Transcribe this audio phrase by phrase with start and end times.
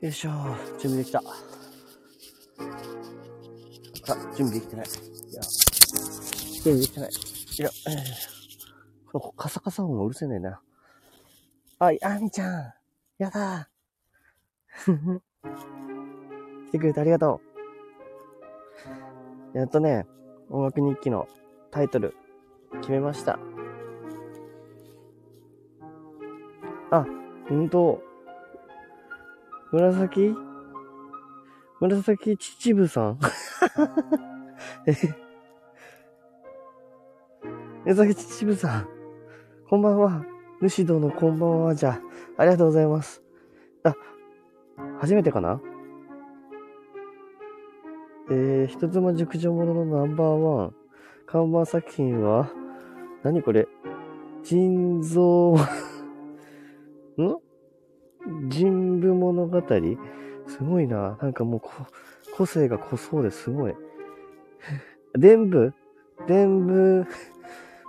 [0.00, 0.30] よいしょ。
[0.78, 1.18] 準備できた。
[1.18, 1.22] あ、
[4.36, 4.86] 準備できてない。
[4.86, 4.90] い
[5.34, 7.10] や、準備できてない。
[7.10, 10.60] いや、えー、このカサカサ音もうるせえねんな。
[11.80, 12.72] あ、あみちゃん。
[13.18, 13.68] やだ。
[16.68, 17.40] 来てくれてありがと
[19.54, 19.58] う。
[19.58, 20.06] やっとね、
[20.50, 21.26] 音楽日記の
[21.70, 22.14] タイトル、
[22.80, 23.38] 決めました。
[26.90, 27.04] あ、
[27.50, 28.02] うんと、
[29.70, 30.34] 紫？
[31.80, 33.18] 紫秩父さん？
[34.86, 34.94] え
[37.84, 38.88] 紫秩父さん。
[39.68, 40.24] こんばんは。
[40.62, 41.74] 主殿こんばんは。
[41.74, 42.00] じゃあ、
[42.38, 43.22] ありがとうございます。
[43.84, 43.94] あ、
[45.00, 45.60] 初めてかな？
[48.30, 50.74] えー、人妻熟女もののナンバーワン。
[51.26, 52.50] 看板作品は、
[53.22, 53.68] 何これ？
[54.42, 55.56] 人造？
[57.20, 57.36] ん？
[58.26, 59.62] 人部物語？
[60.46, 61.18] すごいな。
[61.20, 61.60] なんかもう
[62.36, 63.74] 個性が濃そうですごい。
[65.14, 65.72] 伝部
[66.26, 67.06] 伝部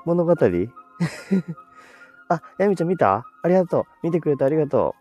[0.06, 0.34] 物語？
[2.30, 3.26] あ、やみちゃん見た？
[3.42, 3.86] ありがとう。
[4.04, 4.96] 見てくれてありがと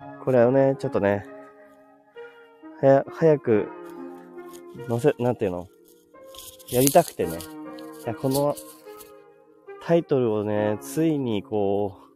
[0.00, 0.24] う。
[0.24, 1.26] これをね、ちょっとね、
[2.80, 3.68] はや、早く、
[4.88, 5.68] 載せ、なんていうの？
[6.70, 7.32] やりたくてね。
[8.04, 8.54] いや、この
[9.82, 12.09] タイトルをね、ついにこう、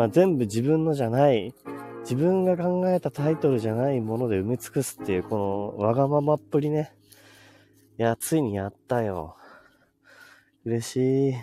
[0.00, 1.52] まあ、全部自分のじゃない、
[2.04, 6.94] 自分が考えたタイトルじゃないもので埋め尽くすっていう、このわがままっぷりね。
[7.98, 9.36] いや、ついにやったよ。
[10.64, 11.34] 嬉しい。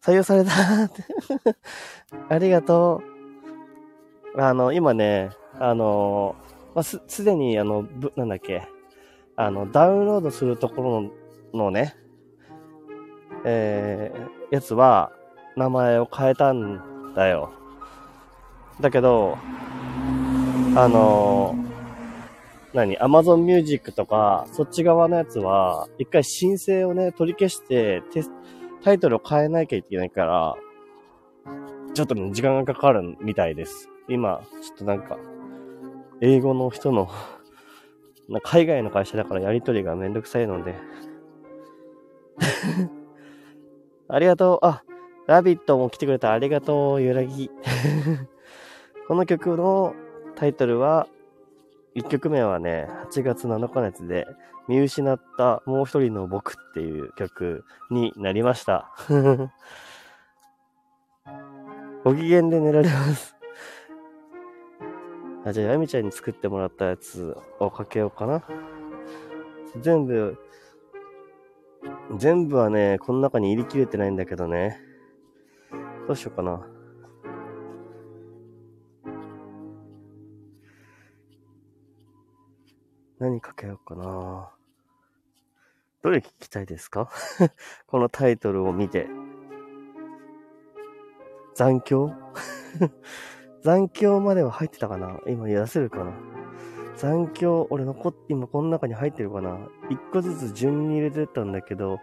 [0.00, 0.50] 採用された
[2.34, 3.02] ありがと
[4.34, 4.40] う。
[4.40, 6.36] あの、今ね、あの、
[6.74, 8.66] まあ、す、すでに、あの、ぶ、なんだっけ、
[9.36, 11.10] あの、ダウンロードするところの
[11.66, 11.96] のね、
[13.44, 15.12] えー、やつは、
[15.54, 17.57] 名前を変えたんだよ。
[18.80, 19.36] だけど、
[20.76, 28.02] あのー、何 ?Amazon Music とか、そっち側のやつは、一回申請をね、取り消して、
[28.84, 30.54] タイトルを変えなきゃいけないから、
[31.94, 33.88] ちょっとね、時間がかかるみたいです。
[34.08, 35.18] 今、ちょっとなんか、
[36.20, 37.08] 英語の人の
[38.42, 40.74] 海外の会社だからやりとりがめんどくさいので
[44.08, 44.66] ありがとう。
[44.66, 44.82] あ、
[45.26, 46.32] ラビットも来てくれた。
[46.32, 47.50] ありがとう、ゆらぎ。
[49.08, 49.94] この曲の
[50.36, 51.08] タイトルは、
[51.96, 54.26] 1曲目はね、8月7日のやつで、
[54.68, 58.92] 見失ったもう一人の僕っていう曲になりました。
[62.04, 63.34] ご機嫌で寝られます
[65.46, 68.42] あ、じゃあ、やみちゃんに作ってもらったやつをかけようかな。
[69.80, 70.36] 全部、
[72.18, 74.82] 全部はね、この中に入りきれてないんだけどね。
[76.06, 76.77] どうしようかな。
[83.18, 84.50] 何かけようかな。
[86.02, 87.10] どれ聞きたいですか？
[87.86, 89.08] このタイトルを見て。
[91.54, 92.12] 残響？
[93.62, 95.18] 残響までは入ってたかな？
[95.26, 96.12] 今出せるかな？
[96.96, 99.58] 残響、俺残って、今この中に入ってるかな？
[99.90, 101.98] 一個ずつ順に入れてたんだけど、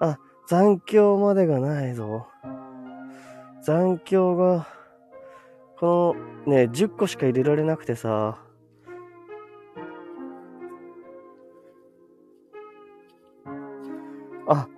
[0.00, 2.26] あ、残響までがないぞ。
[3.62, 4.66] 残響が、
[5.78, 6.14] こ
[6.46, 8.38] のね、10個しか入れられなくてさ、
[14.46, 14.68] あ、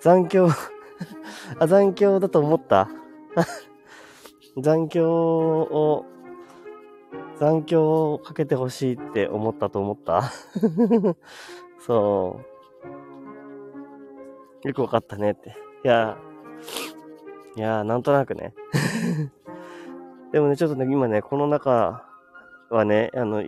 [0.00, 0.48] 残響
[1.58, 2.88] あ、残響だと思った？
[4.58, 6.04] 残響を、
[7.38, 10.22] 残響をかけてほしいって思ったと思った？
[11.80, 12.40] そ
[14.64, 14.68] う。
[14.68, 15.50] よくわかったねって。
[15.84, 16.16] いや、
[17.56, 18.54] いや、なんとなくね。
[20.32, 22.04] でもね、ちょっとね、今ね、この中
[22.70, 23.42] はね、あの、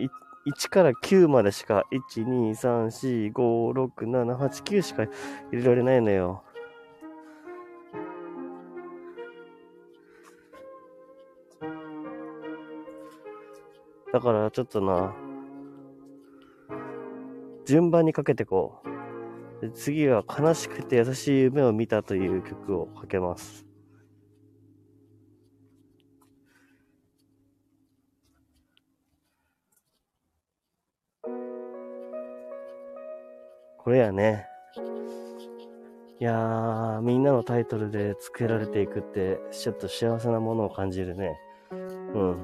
[0.47, 5.11] 1から9までしか、1、2、3、4、5、6、7、8、9しか入
[5.51, 6.43] れられないのよ。
[14.11, 15.13] だからちょっとな、
[17.65, 19.69] 順番にかけてこう。
[19.71, 23.68] 次は悲しくて優しい夢を見たという曲をかけます。
[33.89, 34.45] これやね。
[36.19, 41.39] いやー、みんなのタイトルで付けられていくって、ちょっと幸せなものを感じるね。
[41.71, 41.75] う
[42.19, 42.37] ん。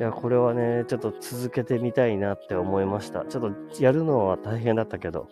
[0.00, 3.24] いや、これはね、ちょっと続けてみたいなって思いました。
[3.24, 5.28] ちょっとやるのは大変だったけど、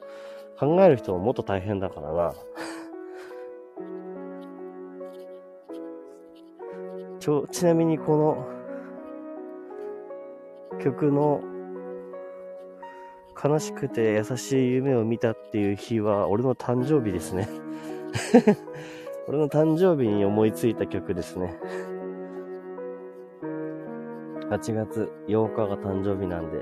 [0.60, 2.34] 考える人ももっと大変だからな。
[7.18, 8.46] ちょ、ちなみにこの
[10.78, 11.57] 曲の
[13.42, 17.48] 悲しくて優しい夢を見たっていう日は俺の誕生日ですね
[19.28, 21.58] 俺の誕生日に思いついた曲ですね。
[24.50, 26.58] 8月8日が誕生日なんで。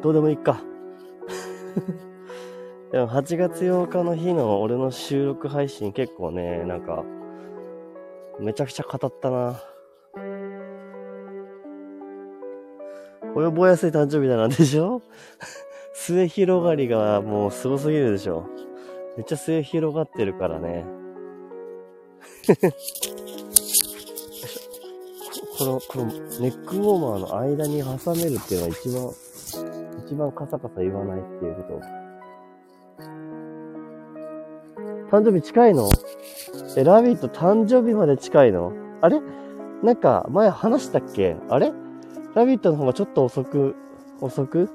[0.00, 0.60] どうでもいいか。
[2.92, 7.04] でも8月8日の日の俺の収録配信結構ね、なんか、
[8.38, 9.60] めちゃくちゃ語ったな。
[13.34, 15.02] 及ぼやすい誕生日だなんでしょ？
[15.94, 18.44] 末広がりがもうすごすぎるでしょ。
[19.16, 20.84] めっちゃ末広がってるからね。
[25.56, 29.10] この、このネックウォーマーの間に挟めるっていうのが一番、
[30.04, 31.62] 一番カサカサ言わないっていうこ
[35.10, 35.16] と。
[35.16, 35.88] 誕生日近いの？
[36.76, 38.72] え、ラビット誕生日まで近いの？
[39.00, 39.20] あれ？
[39.82, 41.36] なんか前話したっけ？
[41.48, 41.72] あれ？
[42.34, 43.76] ラビットの方がちょっと遅く、
[44.20, 44.68] 遅く？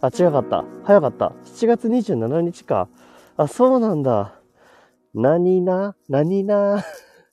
[0.00, 0.64] あ、違かった。
[0.82, 1.32] 早かった。
[1.44, 2.88] 7月27日か。
[3.36, 4.34] あ、そうなんだ。
[5.14, 5.94] 何な？
[6.08, 6.82] 何な？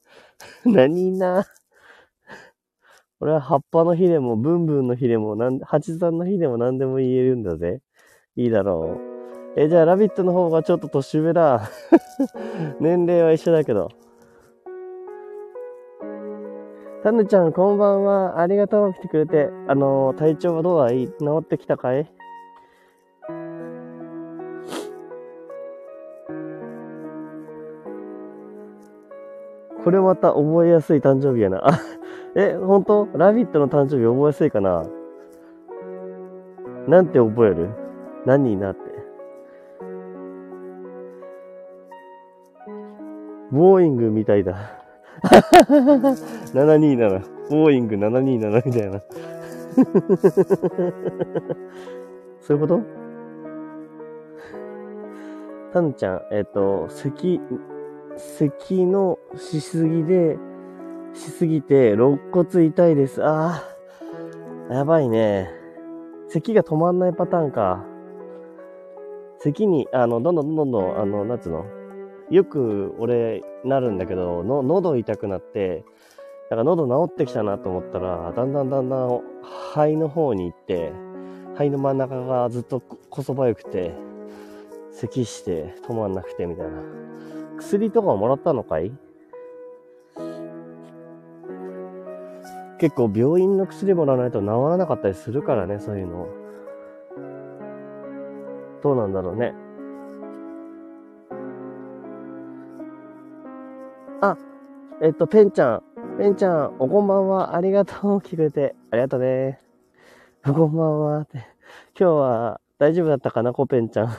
[0.66, 1.46] 何な？
[3.20, 7.82] 俺は葉っぱの日でも、ブンブンの日でも、なん、八三の日でも何でも言えるんだぜ。
[8.36, 9.00] いいだろ
[9.58, 9.60] う。
[9.60, 11.70] え、じゃあ、ラビットの方がちょっと年上だ。
[12.80, 13.90] 年齢は一緒だけど。
[17.04, 18.40] タヌちゃん、こんばんは。
[18.40, 18.94] ありがとう。
[18.94, 19.50] 来てくれて。
[19.68, 21.08] あの、体調はどうだい？
[21.08, 22.06] 治ってきたかい？
[29.84, 31.68] これまた覚えやすい誕生日やな。
[31.68, 31.80] あ、
[32.36, 33.08] え、本当？
[33.16, 34.84] ラビットの誕生日覚えやすいかな？
[36.88, 37.70] なんて覚える？
[38.28, 38.82] 何になって？
[43.52, 44.81] ボーイングみたいだ。
[46.54, 47.22] 727。
[47.50, 49.02] ボーイング727みたいな。
[52.42, 52.82] そういうこと？
[55.74, 57.40] タンちゃん、えっ、ー、と、咳、
[58.18, 60.38] 咳のしすぎで、
[61.14, 63.24] しすぎて、肋骨痛いです。
[63.24, 63.64] あ
[64.70, 65.50] あ、やばいね。
[66.28, 67.86] 咳が止まんないパターンか。
[69.40, 71.66] 咳に、あの、どんどんどんどん、あの、なんつうの？
[72.30, 75.84] よく俺、なるんだけど、の、喉痛くなって、
[76.50, 79.22] なんか喉治ってきたなと思ったら、だんだんだんだん
[79.74, 80.92] 肺の方に行って、
[81.54, 83.94] 肺の真ん中がずっとこそばよくて、
[84.92, 86.72] 咳して止まんなくてみたいな。
[87.58, 88.92] 薬とかもらったのかい？
[92.80, 96.28] 結構病院の薬もらわないと治らなかったりするからね、そういうの。
[98.82, 99.54] どうなんだろうね。
[104.24, 104.38] あ、
[105.02, 105.84] えっと、ペンちゃん。
[106.20, 107.56] ペンちゃん、おこんばんは。
[107.56, 108.22] ありがとう。
[108.22, 108.76] 来てくれて。
[108.92, 109.60] ありがとうね。
[110.48, 111.22] おこんばんは。
[111.22, 111.40] って。
[112.00, 114.10] 今日は大丈夫だったかな、コペンちゃん。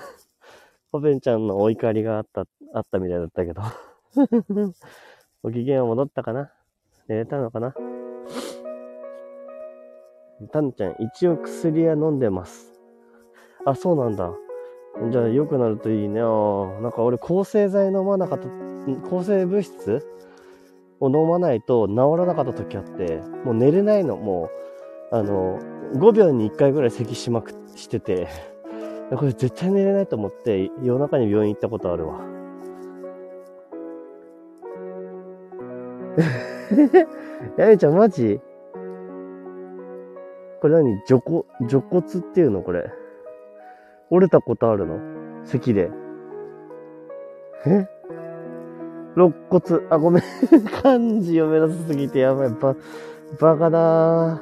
[0.90, 3.62] コペンちゃんのお怒りがあった、あったみたいだったけど。
[5.44, 6.50] ご機嫌は戻ったかな？
[7.06, 7.72] 寝れたのかな？
[10.50, 12.72] タンちゃん、一応薬は飲んでます。
[13.64, 14.32] あ、そうなんだ。
[15.12, 16.20] じゃあ良くなるといいね。
[16.20, 18.48] なんか俺抗生剤飲まなかった、
[19.08, 20.06] 抗生物質
[21.00, 24.16] を飲まないと治らなかった時あって、もう寝れないの。
[24.16, 24.50] も
[25.12, 25.58] う、あの、
[25.94, 28.28] 5秒に1回ぐらい咳しまくしてて、
[29.14, 32.20] これ絶対寝れないと思って夜中に病院行ったことあるわ。
[37.56, 38.40] やめちゃんマジ？
[40.60, 41.02] これ何？
[41.06, 42.62] 除骨、除骨っていうの？
[42.62, 42.90] これ。
[44.10, 44.98] 折れたことあるの？
[45.44, 45.90] 咳で。
[47.66, 47.86] え？
[49.16, 49.62] 肋骨。
[49.90, 50.22] あ、ごめん。
[50.82, 52.50] 漢字読めなさすぎてやばい。
[52.50, 52.74] ば、
[53.38, 54.40] バカだ。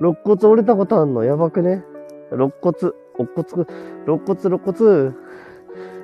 [0.00, 1.22] 肋骨折れたことあんの？
[1.24, 1.84] やばくね？
[2.32, 2.76] 肋骨、
[3.18, 3.66] 肋骨、
[4.06, 5.12] 肋骨、肋骨。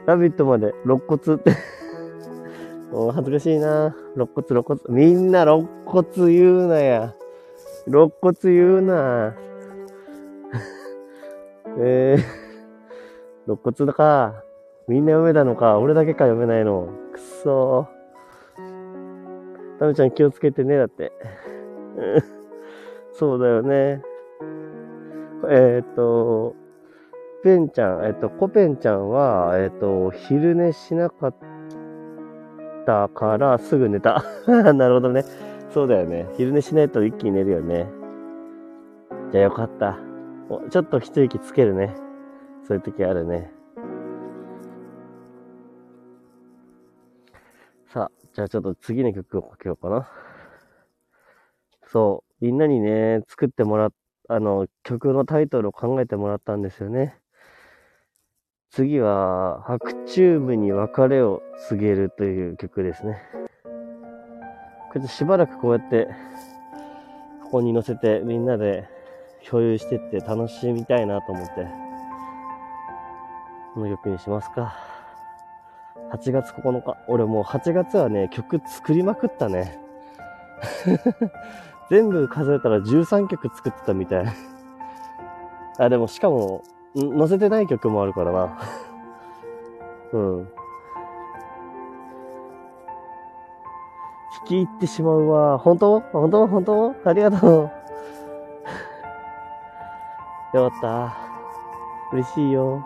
[0.06, 1.52] ラビットまで肋骨って
[2.92, 4.80] もう恥ずかしいな肋骨、肋骨。
[4.88, 7.14] みんな肋骨言うなや。
[7.86, 9.34] 肋骨言うな
[11.78, 12.22] えー、
[13.46, 14.44] 肋骨だか。
[14.88, 15.78] みんな読めたのか？
[15.78, 16.88] 俺だけか読めないの。
[17.12, 19.78] くそー。
[19.78, 21.12] タムちゃん気をつけてね、だって。
[23.12, 24.02] そうだよね。
[25.50, 26.54] えっ、と、
[27.44, 31.34] ペンちゃん、えっ、と、コペンちゃんは、えっ、と、昼寝しなかっ
[32.84, 34.24] たからすぐ寝た。
[34.74, 35.22] なるほどね。
[35.70, 36.26] そうだよね。
[36.32, 37.86] 昼寝しないと一気に寝るよね。
[39.30, 39.98] じゃあよかった。
[40.70, 41.94] ちょっと一息つけるね。
[42.64, 43.57] そういう時あるね。
[48.38, 50.08] じゃあちょっと次の曲をかけようかな。
[51.88, 53.92] そう、みんなにね、作ってもらっ、
[54.28, 57.18] あの、曲のタイトルを考えてもらったんですよね。
[58.70, 63.20] 次は、白チューブに別れを告げるという曲ですね。
[64.92, 66.06] これしばらくこうやって、
[67.42, 68.88] ここに乗せてみんなで
[69.50, 71.66] 共有してって楽しみたいなと思って、
[73.74, 74.97] この曲にしますか。
[76.12, 76.96] 8月9日。
[77.06, 79.78] 俺もう8月はね、曲作りまくったね。
[81.90, 84.26] 全部数えたら13曲作ってたみたい。
[85.78, 86.62] あ、でもしかも、
[86.94, 88.58] 載せてない曲もあるからな。
[90.12, 90.48] うん。
[94.44, 95.58] 聞き入ってしまうわ。
[95.58, 96.00] 本当？
[96.00, 96.46] 本当？
[96.46, 96.94] 本当？
[97.04, 97.70] ありがとう。
[100.56, 101.16] よかった。
[102.12, 102.82] 嬉しいよ。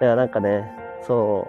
[0.00, 0.70] いや、なんかね、
[1.06, 1.46] そ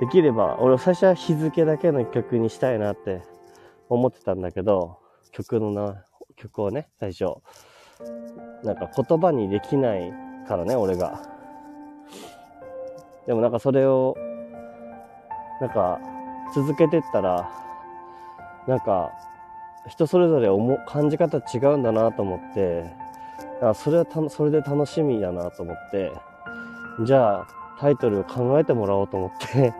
[0.00, 3.22] できれば、俺最初は日付だけの曲にしたいなって
[3.88, 4.98] 思ってたんだけど、
[5.32, 6.04] 曲のな、
[6.36, 7.36] 曲をね、最初。
[8.62, 10.12] なんか言葉にできない
[10.46, 11.20] からね、俺が。
[13.26, 14.16] でもなんかそれを、
[15.60, 16.00] なんか
[16.54, 17.50] 続けてったら、
[18.66, 19.12] なんか
[19.88, 22.84] 人それぞれ思感じ方違うんだなと思って、
[23.62, 26.12] あそれはたそれで楽しみだなと思って、
[27.00, 27.46] じゃあ
[27.80, 29.74] タイトルを考えてもらおうと思って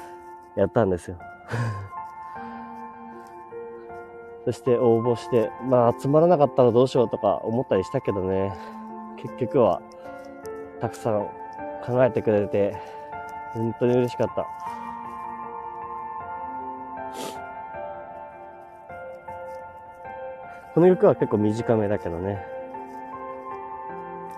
[0.54, 1.16] やったんですよ
[4.44, 8.52] そして応募して、まあ集まらなかったらどうしようとか思ったりしたけどね、
[9.16, 9.82] 結局は
[10.80, 11.26] たくさん
[11.86, 12.74] 考えてくれて、
[13.52, 14.46] 本当に嬉しかった。
[20.74, 22.57] この曲は結構短めだけどね。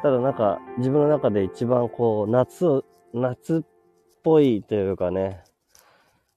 [0.02, 3.60] ただなんか自分の中で一番こう夏を、夏っ
[4.22, 5.44] ぽいというかね、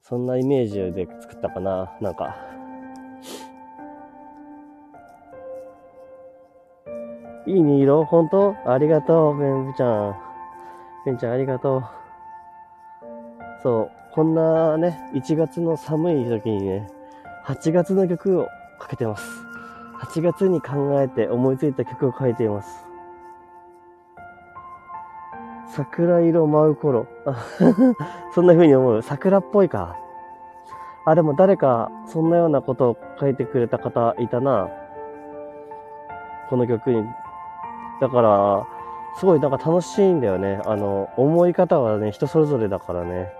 [0.01, 2.35] そんなイメージで作ったかな、なんか。
[7.45, 8.05] いいね色？
[8.05, 8.55] 本当？
[8.65, 10.15] ありがとう、ベンブちゃん。
[11.05, 11.83] ベンちゃんありがとう。
[13.61, 16.87] そう、こんなね、1月の寒い時にね、
[17.45, 18.47] 8月の曲を
[18.79, 19.25] かけてます。
[20.01, 22.85] 8月に考えて思いついた曲を書いています。
[25.75, 27.07] 桜色舞う頃。
[28.33, 29.01] そんな風に思う。
[29.01, 29.97] 桜っぽいか。
[31.05, 34.69] あ、でも誰かそんなようなことを書いてくれた方いたな。
[36.49, 37.03] この曲に
[37.99, 38.67] だから、
[39.17, 40.59] すごいなんか楽しいんだよね。
[40.65, 43.31] あの、思い方はね、人それぞれだからね。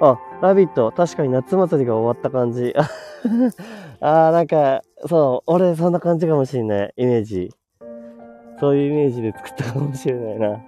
[0.00, 2.72] あ、ラビット、確かに夏祭りが終わった感じ。
[4.00, 7.50] あー、なんか、そう、俺そんな感じかもしれない、イメージ。
[8.60, 10.60] そういうイメージで作ったかもしれないな。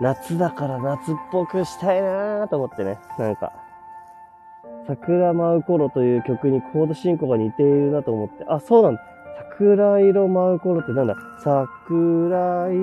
[0.00, 3.52] 夏だから夏っぽくしたいなーと思ってね、なんか。
[4.86, 9.02] 桜舞う頃という曲にコード進行が似ているなと思って、あ、そうなんだ。
[9.50, 12.76] 桜色舞う頃ってなんだ桜い、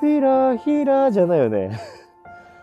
[0.00, 1.78] ひらひらじゃないよね。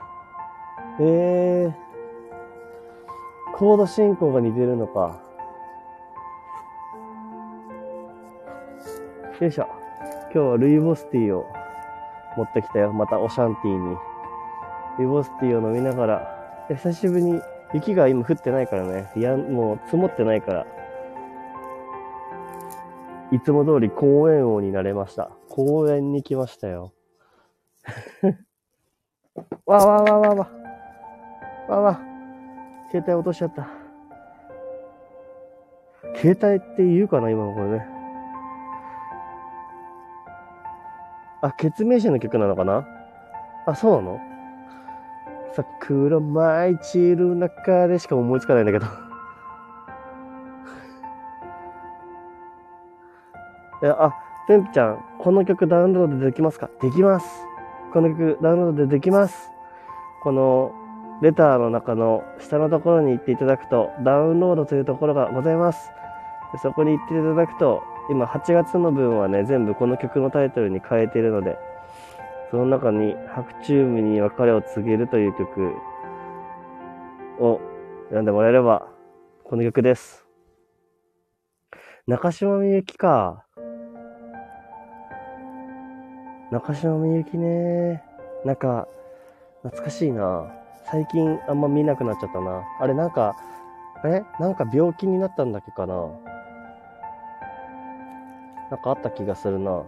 [1.01, 5.23] えー、コード進行が似てるのか。
[9.43, 9.67] よいしょ。
[10.31, 11.45] 今日はルイボスティーを
[12.38, 12.93] 持ってきたよ。
[12.93, 13.97] またオシャンティーに。
[15.00, 17.41] ルイボスティーを飲みながら、久しぶりに
[17.73, 19.12] 雪が今降ってないからね。
[19.17, 20.65] いや、もう積もってないから。
[23.33, 25.29] いつも通り公園王になれました。
[25.50, 26.93] 公園に来ましたよ。
[29.65, 30.50] わわわわわ。
[31.67, 32.00] わわ。
[32.91, 33.67] 携帯落としちゃった。
[36.15, 37.92] 携帯って言うかな今のこれね。
[41.43, 42.88] あ、決命詞の曲なのかな？
[43.67, 44.19] あ、そうなの？
[45.53, 48.85] 桜舞い散る中でしか思いつかないんだけど
[53.83, 54.13] いや、あ、
[54.47, 56.69] てんぴちゃん、この曲ダウンロードでできますか？
[56.81, 57.45] できます。
[57.91, 59.51] この曲ダウンロードでできます。
[60.23, 60.71] この
[61.21, 65.91] レターの中の下のところに行っていただくと、ダウンロードというところがございます。
[66.62, 71.57] そこに行っていただくと、今8月の分はね、全部この曲のタイトルに変えてるので、
[72.51, 75.74] その中に白チュームに別れを告げるという曲
[77.39, 77.60] を
[78.12, 78.88] 選んでもらえれば、
[79.43, 80.25] この曲です。
[82.05, 83.45] 中島みゆきか。
[86.51, 88.03] 中島みゆきね。
[88.43, 88.88] なんか、
[89.63, 90.51] 懐かしいな。
[90.86, 92.63] 最近あんま見なくなっちゃったな。
[92.79, 93.36] あれなんか、
[94.05, 94.22] え？
[94.39, 95.95] なんか病気になったんだっけかな。
[98.74, 99.84] なんかあった気がするな。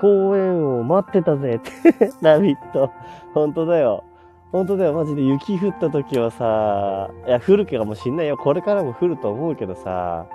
[0.00, 2.90] 公園を待ってたぜってラビット。
[3.34, 4.04] 本当だよ。
[4.50, 4.94] 本当だよ。
[4.94, 8.38] マジで雪降った時はさ、いや、降るかもしんないよ。
[8.38, 10.26] これからも降ると思うけどさ、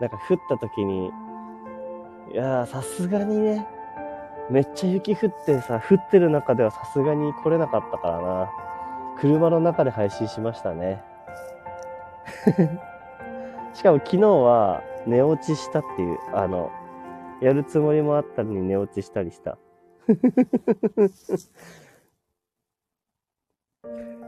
[0.00, 1.10] なんか降った時に、
[2.32, 3.66] いやー、さすがにね、
[4.48, 8.50] めっちゃ雪降ってさ、降ってる中ではさすがに来れなかったからな。
[9.20, 11.02] 車の中で配信しましたね。
[13.74, 16.70] しかも昨日は寝落ちしたっていう、あの、
[17.40, 19.56] やるつもりもあったのに寝落ちしたりした。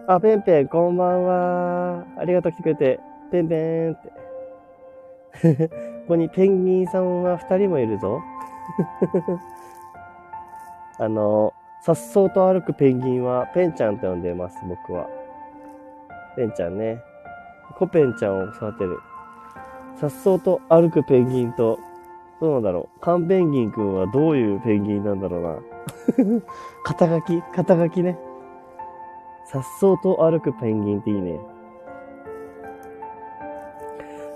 [0.07, 2.07] あ、ペンペン、こんばんは。
[2.17, 2.99] ありがとう来てくれて。
[3.31, 5.69] ペンペンって。
[5.69, 8.23] ここにペンギンさんは二人もいるぞ。
[10.99, 15.09] あの、さっそうと歩くペンギンはペンちゃんと呼んでます、僕は。
[16.37, 17.03] ペンちゃんね。
[17.77, 18.99] コペンちゃんを育てる。
[20.01, 21.79] さっそうと歩くペンギンと、
[22.41, 23.01] どうなんだろう。
[23.01, 26.41] カンペンギンくんはどういうペンギンなんだろうな。
[26.85, 28.19] 肩書き肩書きね。
[29.45, 31.39] さっそうと歩くペンギンっていいね。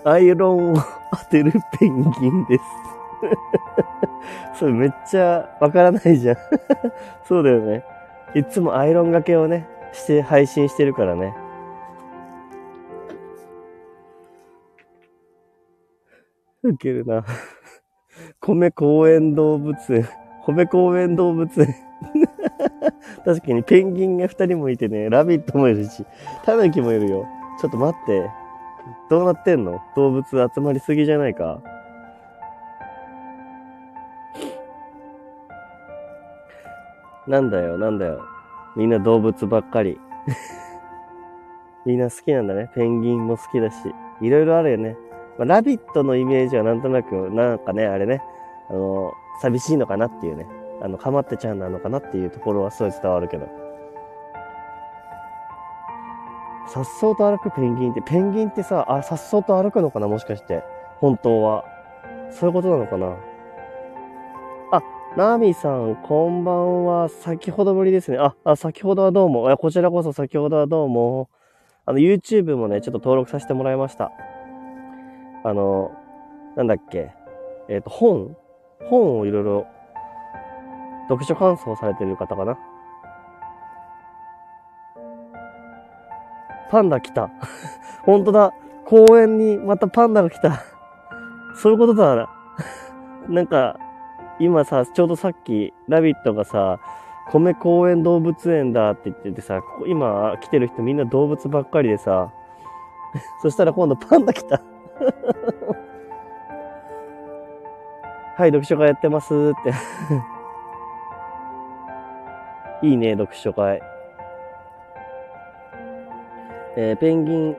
[0.04, 0.76] アイロンを
[1.12, 2.64] 当てるペンギンです。
[4.60, 6.36] それめっちゃわからないじゃん
[7.24, 7.84] そうだよね。
[8.34, 11.34] いつもアイロンがけをね、して配信してるからね。
[16.64, 17.24] ウケるな。
[18.40, 20.08] 米公園動物園。
[20.46, 21.74] 米公園動物園。
[23.24, 26.04] 確かにペンギンが二人もいてね、ラビットもいるし、
[26.44, 27.26] タヌキもいるよ。
[27.60, 28.30] ちょっと待って。
[29.10, 29.80] どうなってんの？
[29.96, 31.62] 動物集まりすぎじゃないか
[37.26, 38.22] なんだよ、なんだよ。
[38.76, 39.98] みんな動物ばっかり。
[41.86, 42.70] みんな好きなんだね。
[42.74, 43.76] ペンギンも好きだし。
[44.20, 44.96] いろいろあるよね。
[45.38, 48.22] まあ、ラビットのイメージはなんとなく、なんかね、あれね、
[48.70, 50.46] あの、寂しいのかなっていうね。
[50.82, 53.48] あの、かまってちゃんなのかなっていうところはすごい伝わるけど。
[56.66, 60.62] さっそうと歩くペンギンって、ペンギンってさ、あ、さっそうと歩くのかなもしかして。
[61.00, 61.64] 本当は。
[62.30, 63.16] そういうことなのかな
[64.72, 64.82] あ、
[65.16, 67.08] ナーミさん、こんばんは。
[67.08, 68.18] 先ほどぶりですね。
[68.18, 69.46] あ、あ先ほどはどうも。
[69.46, 71.28] いや、こちらこそ先ほどはどうも。
[71.86, 74.10] あの、YouTube もね、ちょっと登録させてもらいました。
[75.44, 75.92] あの、
[76.56, 77.12] なんだっけ？
[77.68, 78.36] えっ、ー、と、本
[78.88, 79.66] 本をいろいろ、
[81.08, 82.58] 読書感想されてる方かな？
[86.70, 87.30] パンダ来た。
[88.04, 88.52] ほんとだ。
[88.86, 90.62] 公園にまたパンダが来た。
[91.56, 92.16] そういうことだ。
[92.16, 92.28] な
[93.28, 93.78] なんか、
[94.38, 96.80] 今さ、ちょうどさっき、ラビットがさ、
[97.30, 102.30] 米公園動物園だって言っててさ、今来てる人みんな動物ばっかりでさ、
[103.40, 104.60] そしたら今度パンダ来た。
[108.36, 109.72] はい、読書会やってますって
[112.86, 113.80] いいね、読書会。
[116.76, 117.56] えー、ペンギン、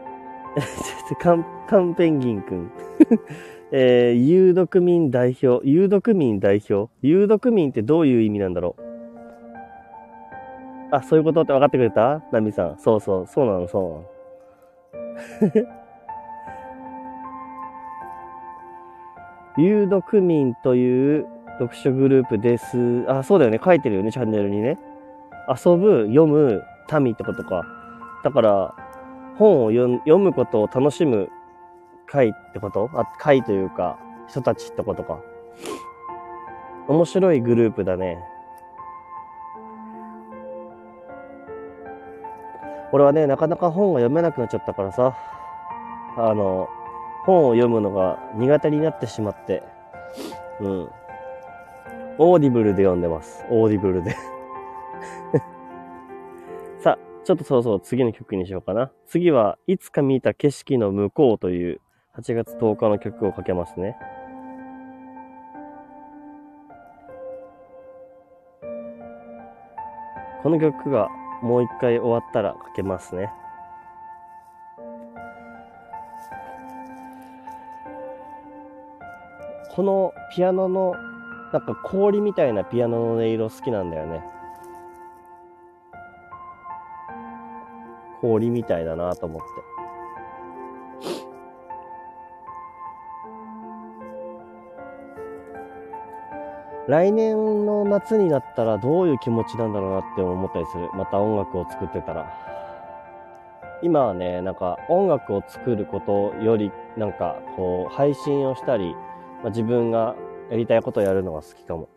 [1.22, 2.70] カン、カンペンギンくん。
[3.72, 5.62] えー、有毒民代表。
[5.64, 6.90] 有毒民代表？
[7.02, 8.82] 有毒民ってどういう意味なんだろう？
[10.92, 12.22] あ、そういうことって分かってくれた？
[12.32, 12.78] ナミさん。
[12.78, 13.84] そうそう、そうなの、そう
[15.46, 15.70] なの。
[19.58, 21.28] 有毒民という
[21.60, 23.06] 読書グループです。
[23.08, 23.60] あ、そうだよね。
[23.64, 24.78] 書いてるよね、チャンネルにね。
[25.48, 26.64] 遊ぶ、読む、
[27.00, 27.64] 民ってことか。
[28.24, 28.76] だから、
[29.38, 31.30] 本を読むことを楽しむ
[32.06, 32.90] 会ってこと？
[32.94, 35.20] あ、会というか、人たちってことか。
[36.88, 38.20] 面白いグループだね。
[42.92, 45.16] 俺はね、なかなか本が読めなくなっちゃったからさ、
[46.18, 46.70] あの、
[47.26, 49.64] 本を読むのが苦手になってしまって、
[50.62, 50.90] うん。
[52.18, 53.44] オーディブルで読んでます。
[53.50, 54.12] オーディブルで
[56.80, 58.92] さあ、ちょっとそろそろ次の曲にしようかな。
[59.06, 61.82] 次はいつか見た景色の向こうという
[62.18, 63.98] 8月10日の曲をかけますね。
[70.44, 71.10] この曲が
[71.42, 73.32] もう一回終わったらかけますね。
[79.76, 80.96] このピアノの、
[81.52, 84.24] なんか氷みたいなピアノの音色好きなんだよね。
[88.22, 89.48] 氷みたいだなと思って。
[96.88, 100.90] 来年の夏になったらどういう気持ちなんだろうなって思ったりする。
[100.94, 102.32] また音楽を作ってたら。
[103.82, 108.96] 今はね、なんか音楽を作ることより、なんかこう、配信をしたり、
[109.46, 110.16] まあ、自分が
[110.50, 111.88] やりたいことをやるのが好きかも。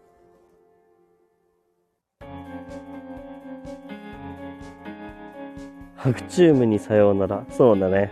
[5.97, 7.47] ハクチュームにさようなら。
[7.49, 8.11] そうだね。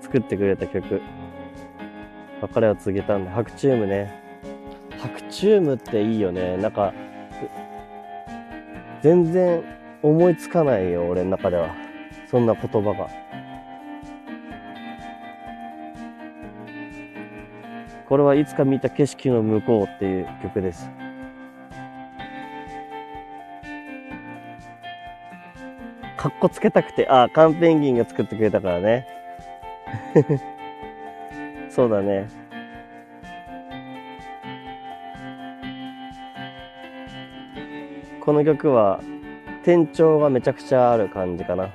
[0.00, 1.00] 作ってくれた曲。
[2.42, 3.30] 別れを告げたんだ。
[3.30, 4.12] ハクチュームね。
[4.98, 6.56] ハクチュームっていいよね。
[6.56, 6.92] なんか、
[9.00, 9.62] 全然
[10.02, 11.72] 思いつかないよ、俺の中では。
[12.28, 13.23] そんな言葉が。
[18.14, 20.88] これはいつか見た景色の向こうっていう曲です。
[26.16, 29.08] かっこつけたくて、あ、カンペンギンが作ってくれたからね。
[31.68, 32.28] そうだね。
[38.20, 39.00] この曲は、
[39.64, 41.68] 転調がめちゃくちゃある感じかな。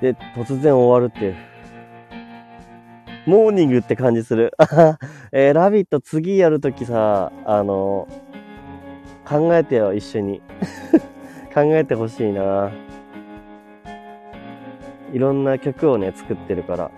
[0.00, 1.36] で、突然終わるっていう。
[3.26, 4.52] モーニングって感じする。
[5.32, 8.06] えー、ラビット次やるときさ、あの、
[9.24, 10.40] 考えてよ、一緒に。
[11.52, 12.70] 考えてほしいな。
[15.12, 16.90] いろんな曲をね、作ってるから。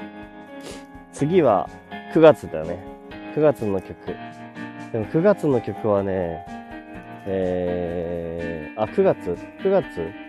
[1.13, 1.69] 次は
[2.13, 2.79] 9月だよね。
[3.35, 3.97] 9月の曲。
[4.93, 6.45] でも9月の曲はね、
[7.27, 10.28] えー、あ、9月 ?9 月？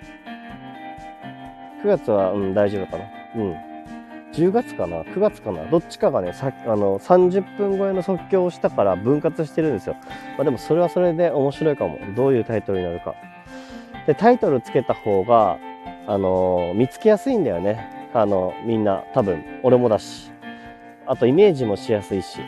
[1.84, 3.06] ?9 月は、うん、大丈夫かな。
[3.36, 3.56] うん。
[4.34, 9.96] 10月かな ?9 月かなどっちかがね、さあの、30分超えの即興をしたから分割してるんですよ。
[10.38, 12.00] まあでもそれはそれで面白いかも。
[12.16, 13.16] どういうタイトルになるか。
[14.08, 15.58] で、タイトルつけた方が、
[16.08, 18.10] あのー、見つけやすいんだよね。
[18.14, 20.32] あの、みんな、多分、俺もだし。
[21.06, 22.40] あと、イメージもしやすいし。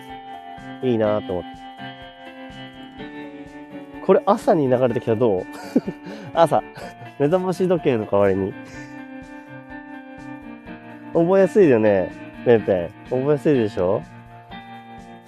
[0.84, 1.62] いいなと思って。
[4.06, 5.46] これ朝に流れてきたらどう？
[6.34, 6.63] 朝。
[7.20, 8.54] 目覚まし時計の代わりに
[11.13, 12.12] 覚えやすいよね。
[12.45, 12.89] ペンペン。
[13.10, 14.02] 覚えやすいでしょ？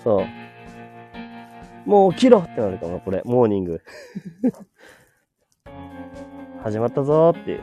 [0.03, 1.89] そう。
[1.89, 3.21] もう起きろってなるかも、これ。
[3.25, 3.81] モーニング。
[6.63, 7.61] 始まったぞーっていう。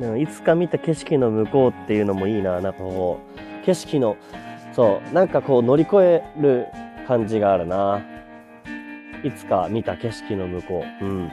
[0.00, 2.60] でもいつか見た景色の向こうっていうのもいいな。
[2.60, 3.20] なんかこ
[3.62, 4.16] う、景色の、
[4.72, 6.66] そう、なんかこう乗り越える
[7.06, 8.00] 感じがあるな。
[9.22, 11.04] いつか見た景色の向こう。
[11.04, 11.30] うん。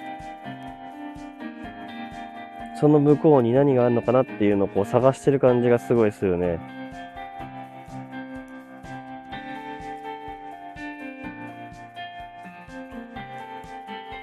[2.79, 6.59] その向こうに何があるのかなっていうのをこう探してる感じがすごいするよね。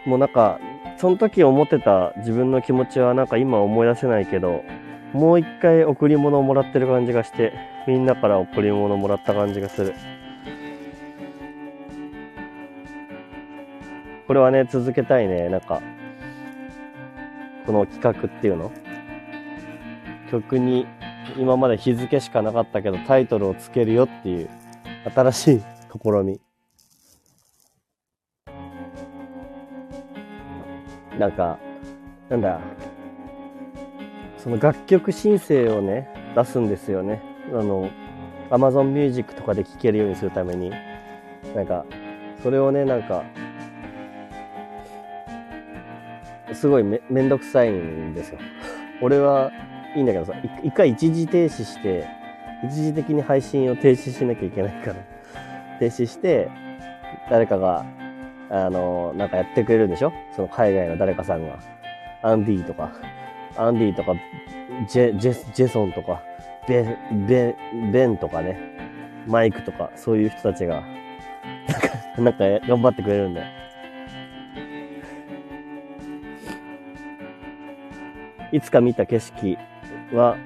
[0.06, 0.60] もうなんか、
[0.98, 4.62] その時思ってた自分の気持ちはなんか今思い出せないけど、
[5.12, 7.52] もう一回贈り物をもらってる感じがして、
[7.88, 9.94] みんなから贈り物をもらった感じがする。
[14.34, 15.48] これはね、続けたいね。
[15.48, 15.80] なんか、
[17.66, 18.72] この企画っていうの？
[20.28, 20.88] 曲に
[21.36, 24.50] 今まで日付しかなかったけどタイトルをつけるよっていう
[25.14, 25.62] 新しい
[26.02, 26.40] 試み。
[31.16, 31.56] なんか、
[32.28, 32.58] なんだ、
[34.36, 37.22] その楽曲申請をね、出すんですよね。
[37.52, 37.88] あの、
[38.50, 40.72] Amazon Music とかで聴けるようにするために。
[41.54, 41.86] なんか、
[42.42, 43.22] それをね、なんか、
[46.64, 48.38] すごいめめんどくさいんですよ。
[49.02, 49.52] 俺は
[49.94, 52.06] いいんだけどさ、一回一時停止して、
[52.64, 54.96] 一時的に配信を停止しなきゃいけないから、
[55.78, 56.48] 停止して、
[57.28, 57.84] 誰かが
[58.48, 60.12] あの、なんかやってくれるんでしょ？
[60.34, 61.58] その海外の誰かさんが。
[62.22, 62.90] アンディとか、
[63.58, 64.14] アンディとか、
[64.88, 66.22] ジェ、ジェ、ジェソンとか、
[66.66, 66.96] ベ、
[67.28, 67.54] ベ、
[67.92, 68.58] ベンとかね、
[69.26, 70.82] マイクとか、そういう人たちが、
[72.16, 73.63] なんか、なんか頑張ってくれるんだよ。
[78.54, 79.58] いつか見た景色
[80.12, 80.36] は、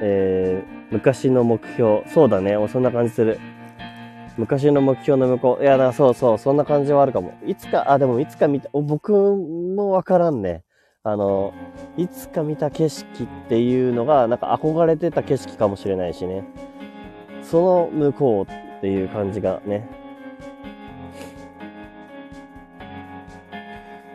[0.00, 2.02] えー、昔の目標。
[2.08, 2.56] そうだね。
[2.68, 3.38] そんな感じする。
[4.36, 5.62] 昔の目標の向こう。
[5.62, 7.34] いや、だそうそう、そんな感じはあるかも。
[7.46, 10.64] いつか、あ、でもいつか見た、僕もわからんね。
[11.04, 11.54] あの、
[11.96, 16.42] いつか見た景色っていうのが、なんか憧れてた景色かもしれないしね。
[17.40, 19.88] その向こうっていう感じがね。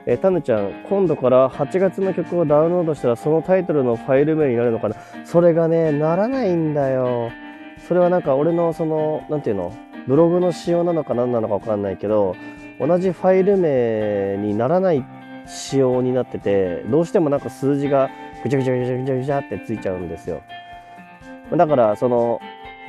[0.09, 4.95] えー、タヌちゃん、今度から8月の曲をダウンロードしたらそのタイトルのファイル名になるのかな？
[5.25, 7.29] それがね、ならないんだよ。
[7.89, 9.73] それはなんか俺のその、なんていうの？
[10.07, 12.37] ブログの仕様なのか何なのかわかんないけど、
[12.79, 15.03] 同じファイル名にならない
[15.45, 18.09] 仕様になってて、どうしてもなんか数字が
[18.45, 20.41] ぐちゃぐちゃぐちゃぐちゃぐちゃってついちゃうんですよ。
[21.51, 22.39] だから、その、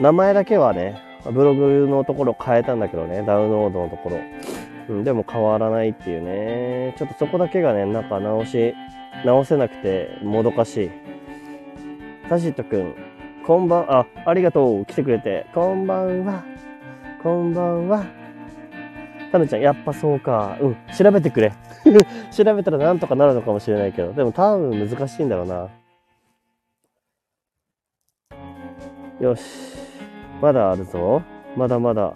[0.00, 4.18] 名前だけはね、ブログのところ変えたんだけどね、ダウンロードのところ。
[4.88, 6.94] うん、でも変わらないっていうね。
[6.98, 8.74] ちょっとそこだけがね、なんか直し、
[9.24, 10.90] 直せなくてもどかしい。
[12.28, 12.94] サシットくん、
[13.46, 14.84] こんばん、あ、ありがとう。
[14.84, 15.46] 来てくれて。
[15.54, 16.44] こんばんは。
[17.22, 18.04] こんばんは。
[19.32, 20.56] タヌちゃん、やっぱそうか。
[20.60, 21.52] うん、調べてくれ。
[22.30, 25.68] 調べたらなんとかなるのかもしれないけど、でも多分難しいんだろうな。
[29.20, 29.42] よし。
[30.40, 31.22] まだあるぞ。
[31.56, 32.14] まだまだ。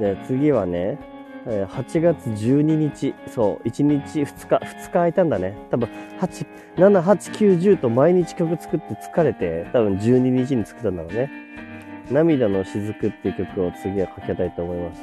[0.00, 0.98] で、次はね、
[1.46, 5.54] 8月12日、そう、1日、2日、2日空いたんだね。
[5.70, 5.88] 多分、
[6.20, 11.30] 8、7、8、9、10と毎日曲作って疲れて、多分12日に作ったんだろうね。
[12.10, 15.02] 涙の雫っていう曲を次はかけたいと思います。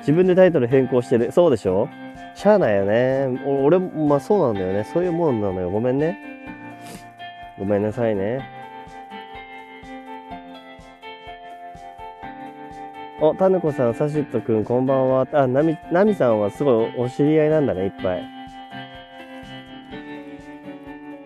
[0.00, 1.30] 自分でタイトル変更してる。
[1.30, 1.88] そうでしょ？
[2.34, 3.40] しゃあないよね。
[3.44, 4.84] 俺、まあそうなんだよね。
[4.84, 5.70] そういうもんなのよ。
[5.70, 6.18] ごめんね。
[7.58, 8.59] ごめんなさいね。
[13.22, 15.28] お、タヌコさん、サシットくん、こんばんは。
[15.34, 18.24] あ、ナミ、ナミさんはすごいお知り合いなんだね、いっぱい。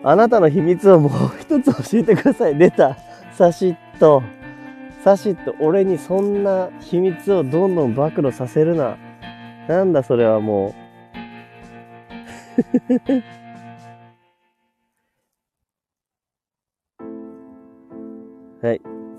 [0.03, 2.57] あなたの秘密をもう一つ教えてください。
[2.57, 2.97] 出た。
[3.31, 4.21] サシット。
[5.05, 8.97] サシット、俺にそんな秘密をどんどん暴露させるな。
[9.69, 10.75] なんだそれはも
[12.99, 13.44] う。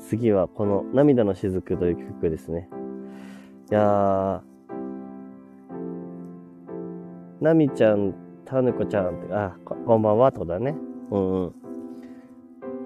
[0.08, 2.68] 次はこの涙の雫という曲ですね。
[3.70, 4.40] いやー、
[7.40, 8.14] ナミちゃん
[8.44, 10.76] タヌコちゃんって、あ、こんばんはとだね。
[11.10, 11.54] うんうん。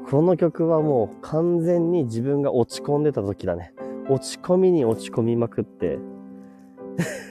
[0.08, 3.74] この曲はもう完全に自分が落ち込んでた時だね。
[4.08, 5.98] 落ち込みに落ち込みまくって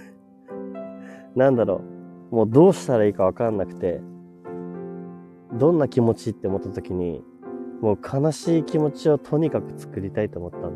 [1.36, 1.82] なんだろ
[2.32, 2.36] う。
[2.36, 4.02] もうどうしたらいいかわかんなくて、
[5.58, 7.24] どんな気持ちって思った時に、
[7.82, 10.72] もう悲しい気持ちをとにかく作りたいと思ったの。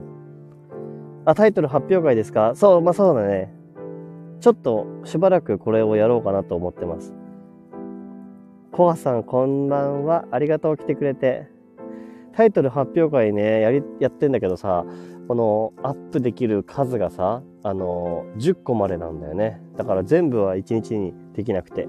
[1.26, 2.54] あ、タイトル発表会ですか？
[2.56, 3.54] そう、まあそうだね。
[4.40, 7.14] ちょっとしばらくこれをやろうかなと思ってます。
[8.72, 10.26] コアさん、こんばんは。
[10.32, 11.48] ありがとう、来てくれて。
[12.36, 14.86] タイトル発表会ね、やり、やってんだけどさ、
[15.28, 19.62] このアップできる数がさ、あの、10個までなんだよね。
[19.78, 21.88] だから全部は1日にできなくて。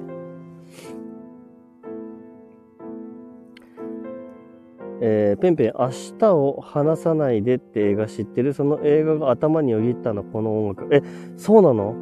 [5.07, 8.55] えー、ペンペン、明日を離さないでって映画知ってる？
[8.55, 10.95] その映画が頭によぎったの、この音楽。
[10.95, 11.03] え、
[11.37, 11.95] そうなの？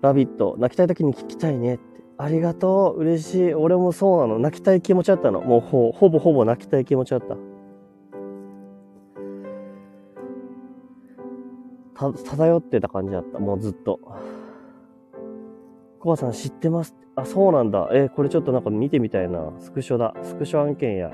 [0.00, 1.82] ラビット、泣きたい時に聞きたいねって。
[2.18, 3.00] ありがとう。
[3.00, 3.54] 嬉しい。
[3.54, 4.38] 俺もそうなの。
[4.38, 5.40] 泣きたい気持ちあったの。
[5.40, 7.36] もうほほぼほぼ泣きたい気持ちあった。
[11.94, 13.40] た、漂ってた感じだった。
[13.40, 13.98] もうずっと。
[16.08, 16.96] コバさん知ってます？
[17.16, 17.90] あ、そうなんだ。
[17.92, 19.52] えこれちょっとなんか見てみたいな。
[19.58, 20.14] スクショだ。
[20.22, 21.10] スクショ案件や。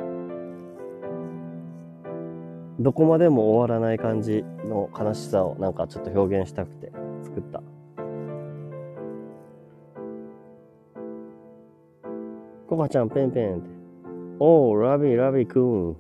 [2.79, 6.93] どこまでも終わらない感じの悲しさをなんかちょっと表現したくて
[7.25, 7.61] 作った。
[12.69, 13.71] コバちゃん、ペンペンって。
[14.39, 15.97] おー、ラビー、ラビーくん。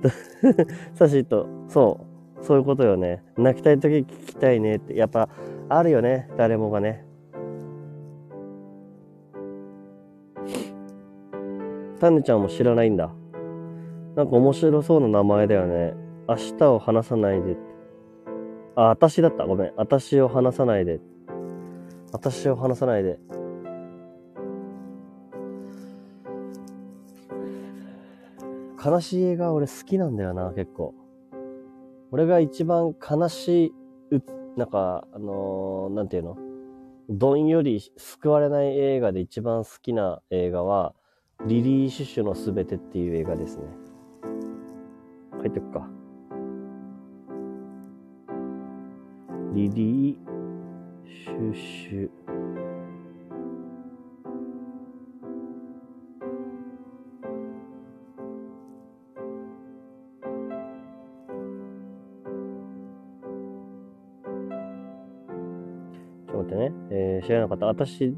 [0.96, 2.00] サシッと、そ
[2.40, 3.22] う、そういうことよね。
[3.36, 4.96] 泣きたい時聞きたいねって。
[4.96, 5.28] やっぱ、
[5.68, 7.03] あるよね、誰もがね。
[12.00, 13.14] タヌちゃんも知らないんだ。
[14.16, 15.94] なんか面白そうな名前だよね。
[16.28, 17.60] 明日を話さないでって。
[18.76, 19.46] あ、私だった。
[19.46, 19.72] ごめん。
[19.76, 21.00] 私を話さないで。
[22.12, 23.18] 私を話さないで。
[28.84, 30.94] 悲しい映画俺好きなんだよな、結構。
[32.10, 33.74] 俺が一番悲し
[34.12, 34.20] い、
[34.56, 36.36] なんか、あのー、なんていうの？
[37.08, 40.94] どんより救われない映画で一番好きな映画は、
[41.46, 43.64] リリー・シュシュのすべてっていう映画ですね。
[45.40, 45.88] 書いておくか。
[49.52, 50.16] リリー・
[51.06, 52.10] シュシュ。
[66.90, 67.66] えー、知らなかった。
[67.66, 68.16] 私、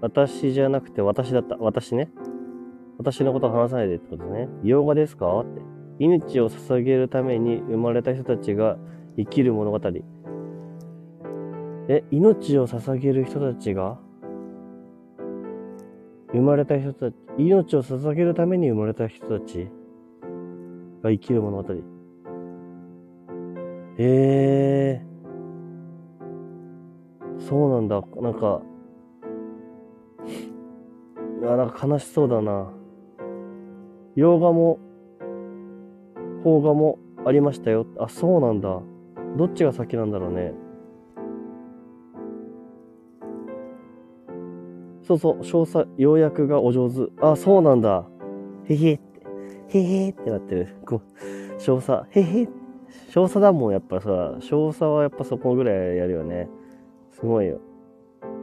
[0.00, 1.56] 私じゃなくて私だった。
[1.58, 2.08] 私ね。
[3.02, 4.48] 私のこと話さないでってことね。
[4.62, 5.40] 洋画ですか？
[5.40, 5.60] って。
[5.98, 8.78] 命を捧げるために生まれた人たちが
[9.16, 9.80] 生きる物語。
[11.88, 13.98] え、命を捧げる人たちが
[16.32, 19.68] 生まれた人たち、命を捧げるために生まれた人たち
[21.02, 21.74] が生きる物語。
[23.98, 27.40] えー。
[27.40, 28.00] そうなんだ。
[28.20, 28.62] なんか、
[31.42, 32.72] あ、なんか悲しそうだな。
[34.14, 34.78] 洋画も、
[36.42, 37.86] 邦画もありましたよ。
[37.98, 38.80] あ、そうなんだ。
[39.36, 40.52] どっちが先なんだろうね。
[45.02, 47.10] そうそう、詳細、要約がお上手。
[47.20, 48.06] あ、そうなんだ。
[48.64, 48.98] へへっ
[49.68, 50.76] て、へへってなってる。
[50.86, 52.48] こう、詳細、へへ。
[53.10, 54.08] 詳細だもん、やっぱさ、
[54.40, 56.48] 詳細はやっぱそこぐらいやるよね。
[57.10, 57.60] すごいよ。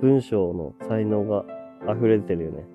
[0.01, 1.45] 文章の才能が
[1.87, 2.65] 溢れてるよね。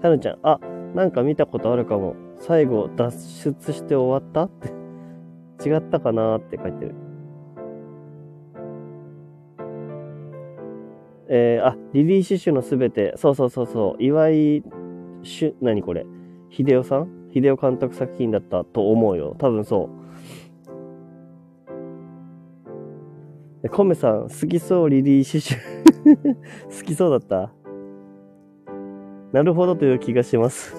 [0.00, 0.58] タヌちゃん、あ、
[0.94, 2.14] なんか見たことあるかも。
[2.38, 6.94] 最後、脱出して終わったって違ったかなって書いてる。
[11.28, 14.62] えー、あ、リリー・シュシュのすべて、そうそうそうそう、岩井、
[15.22, 16.04] しゅ、何これ、
[16.50, 17.08] 秀夫さん？
[17.32, 19.34] 秀夫監督作品だったと思うよ。
[19.38, 19.88] 多分そ
[23.64, 23.68] う。
[23.70, 25.58] コメさん、好きそう、リリー・シュシュ。
[26.78, 27.50] 好きそうだった？
[29.34, 30.76] なるほどという気がします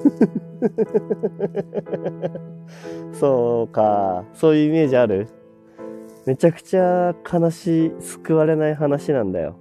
[3.12, 4.24] そうか。
[4.34, 5.28] そういうイメージある？
[6.26, 9.58] めちゃくちゃ悲しい、救われない話なんだよ。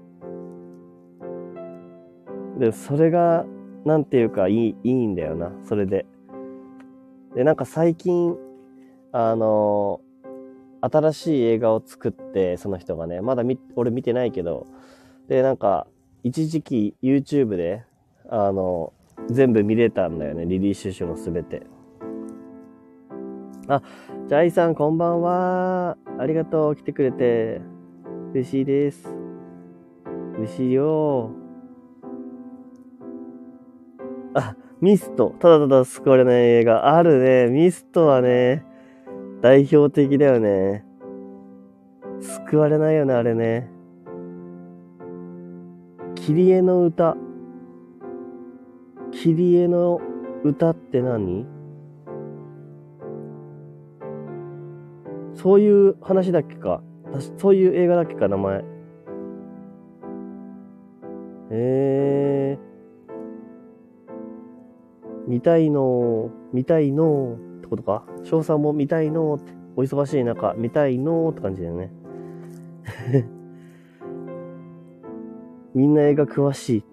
[2.61, 3.45] で、それが、
[3.85, 6.07] なんていうか、いい、いいんだよな、それで。
[7.35, 8.37] で、なんか最近、
[9.11, 10.01] あの
[10.81, 14.69] 新しい映画を作って、その人がね、まだみ、俺見てないけど、
[15.27, 15.89] で、なんか、
[16.23, 17.83] 一時期 YouTube で、
[18.29, 18.93] あの、
[19.31, 21.63] 全部見れたんだよね、リリー・シュシュのすべて。
[23.69, 23.83] あ、
[24.29, 25.97] ジャイさんこんばんは。
[26.19, 27.61] ありがとう、来てくれて。
[28.33, 29.15] 嬉しいです。
[30.39, 31.31] 嬉しいよ。
[34.35, 35.35] あ、ミスト。
[35.39, 36.97] ただただ救われない映画。
[36.97, 37.47] あるね。
[37.51, 38.65] ミストはね、
[39.41, 40.85] 代表的だよね。
[42.21, 43.71] 救われないよね、あれね。
[46.15, 47.17] キリエの歌。
[49.25, 50.03] キリエの
[50.45, 51.47] 歌って何？
[55.35, 56.83] そういう話だっけか。
[57.39, 58.63] そういう映画だっけか、名前。
[61.53, 62.63] えー。
[65.27, 71.91] 見たいの見たいのってことか翔さんも見たいのって、お忙しい中、見たいのって感じだよね。
[75.75, 76.85] みんな映画詳しい。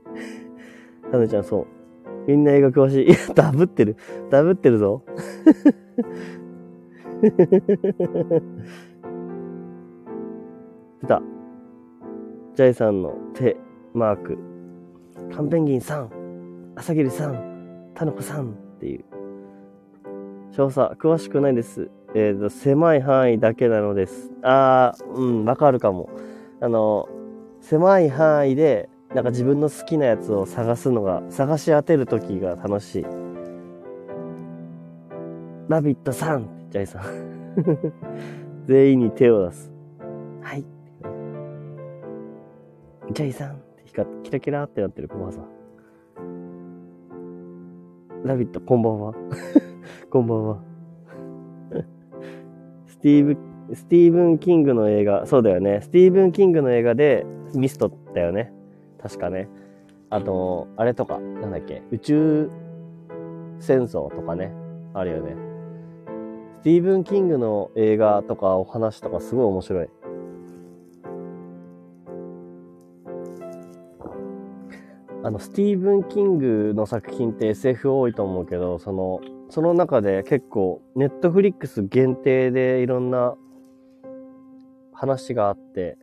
[1.12, 1.81] タヌちゃん、そう。
[2.28, 3.08] みんな映画詳しい。
[3.08, 3.98] いや、ダブってる。
[4.30, 5.04] ダブってるぞ。
[11.02, 11.22] 出た。
[12.56, 13.58] ジャイさんの手、
[13.94, 14.38] マーク。
[15.34, 16.10] カンペンギンさん、
[16.76, 19.06] 朝霧さん、タヌコさんっていう。
[20.52, 21.90] 詳細、詳しくないです。
[22.14, 24.32] えっ、ー、と、狭い範囲だけなのです。
[24.44, 26.10] あー、うん、わかるかも。
[26.60, 27.08] あの、
[27.62, 33.06] 狭い範囲で、なんか自分の好きなやつを探すのが、探し当てる時が楽しい。
[35.68, 37.04] ラビットさんジャイさん。
[38.68, 39.74] 全員に手を出す。
[40.42, 40.64] はい。
[43.12, 45.46] ジャイさんって光キラキラってなってるコマさん。
[48.24, 49.14] ラビット、こんばんは。
[50.10, 50.64] こんばんは。
[52.86, 55.82] スティーブ、スティーブン・キングの映画、そうだよね。
[55.82, 58.54] スティーブン・キングの映画でミストだよね。
[59.02, 59.48] 確かね。
[60.10, 62.52] あと、あれとか、なんだっけ、宇宙
[63.60, 64.54] 戦争とかね、
[64.94, 65.36] あるよね。
[66.60, 69.90] スティーブン・キングの映画とかお話とかすごい面白い。
[75.24, 83.36] あの、スティーブン・キングの作品って SF 多いと思うけど、その、その中で結構、ネットフリックス限定でいろんな
[84.94, 85.98] 話があって、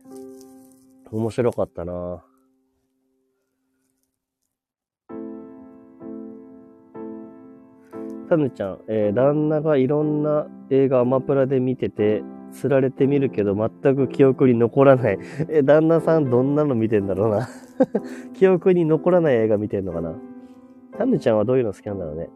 [1.11, 2.23] 面白かったな
[8.29, 15.19] タヌちゃん、えー、旦那がいろんな映画アマプラで見てて、釣られてみるけど全く記憶に残らない。
[15.49, 17.49] え、旦那さんどんなの見てんだろうな
[18.33, 20.13] 記憶に残らない映画見てんのかな
[20.97, 22.29] タヌちゃんはどういうの好きなんだろうね。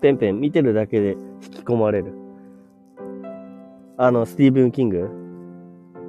[0.00, 2.12] ペンペン見てるだけで引き込まれる。
[3.96, 5.08] あの、スティーブン・キング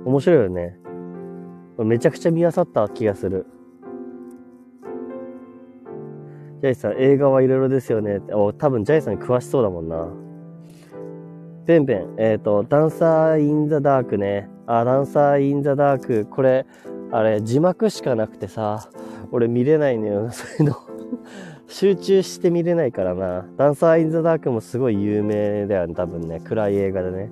[0.05, 0.79] 面白いよね。
[1.77, 3.45] めちゃくちゃ見漁った気がする。
[6.63, 8.21] ジャイさん、映画はいろいろですよね。
[8.31, 10.07] お、多分ジャイさん詳しそうだもんな。
[11.67, 14.47] ペンペン、えっ、ー、と、ダンサー・イン・ザ・ダークね。
[14.65, 16.25] あ、ダンサー・イン・ザ・ダーク。
[16.25, 16.65] これ、
[17.11, 18.87] あれ、字幕しかなくてさ、
[19.33, 20.31] 俺見れないのよ。
[20.31, 20.77] そういうの
[21.67, 23.45] 集中して見れないからな。
[23.57, 26.39] ダンサー・イン・ザ・ダークもすごい有名だよね、多分ね。
[26.45, 27.29] 暗い映画でね。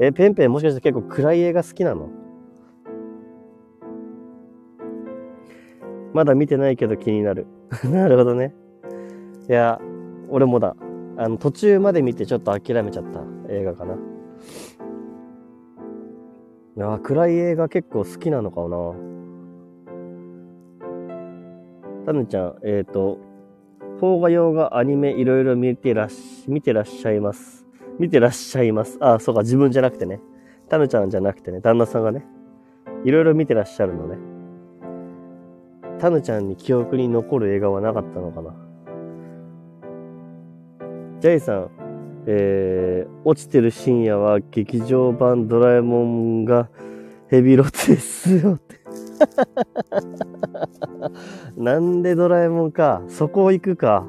[0.00, 2.10] え、ペンペンもしかして結構暗い映画好きなの？
[6.12, 7.46] まだ見てないけど気になる。
[7.90, 8.54] なるほどね。
[9.48, 9.80] いや、
[10.28, 10.76] 俺もだ。
[11.16, 13.96] あの、途中まで見てちょっと諦めちゃった映画かな。
[16.82, 18.94] あ暗い映画結構好きなのかな。
[22.06, 23.18] タヌちゃん、えっ、ー、と、
[24.00, 27.66] 邦画洋画アニメいろいろ見てらっし、見てらっしゃいます。
[27.98, 28.96] 見てらっしゃいます。
[29.00, 30.20] あ、そうか、自分じゃなくてね。
[30.70, 32.24] タヌちゃんじゃなくてね、旦那さんがね、
[33.04, 34.29] いろいろ見てらっしゃるのね。
[36.00, 38.54] タヌちゃんに記憶に残る映画はなかったのかな。
[41.20, 41.70] ジャイさん、
[42.26, 46.70] えー、落ちてる深夜は劇場版ドラえもんが
[47.28, 48.80] ヘビロテですよって
[51.60, 53.02] なんでドラえもんか？
[53.08, 54.06] そこ行くか。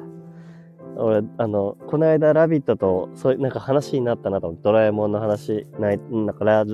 [0.96, 6.64] 俺、あの、この間ラビットと、そういう、なんか話になったなと思って、ドラえもんの話、ない、なんかラ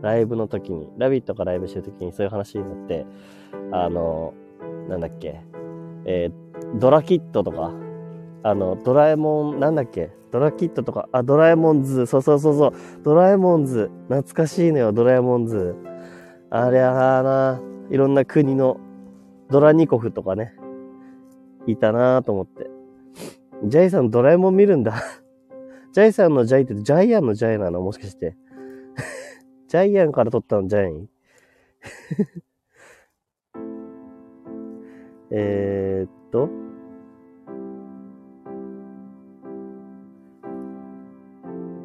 [0.00, 3.06] ライブの時に、ラビットがライブしてる時にそういう話になって、
[3.72, 4.32] あの、
[4.88, 5.40] なんだっけ、
[6.04, 7.72] えー、ドラキットとか、
[8.42, 10.10] あの、ドラえもん、なんだっけ？
[10.30, 12.72] ドラキットとか、あ、ドラえもんズ、そうそうそうそう、
[13.02, 15.74] ドラえもんズ、懐かしいのよ、ドラえもんズ。
[16.50, 18.78] ありゃーな、いろんな国の
[19.50, 20.54] ドラニコフとかね、
[21.66, 22.70] いたなと思って。
[23.64, 25.02] ジャイさんドラえもん見るんだ？
[25.92, 27.80] ジャイさんのジャイってジャイアンのジャイなの？
[27.80, 28.36] もしかして。
[29.68, 31.08] ジャイアンから取ったのジャイ
[35.30, 36.48] えーっと、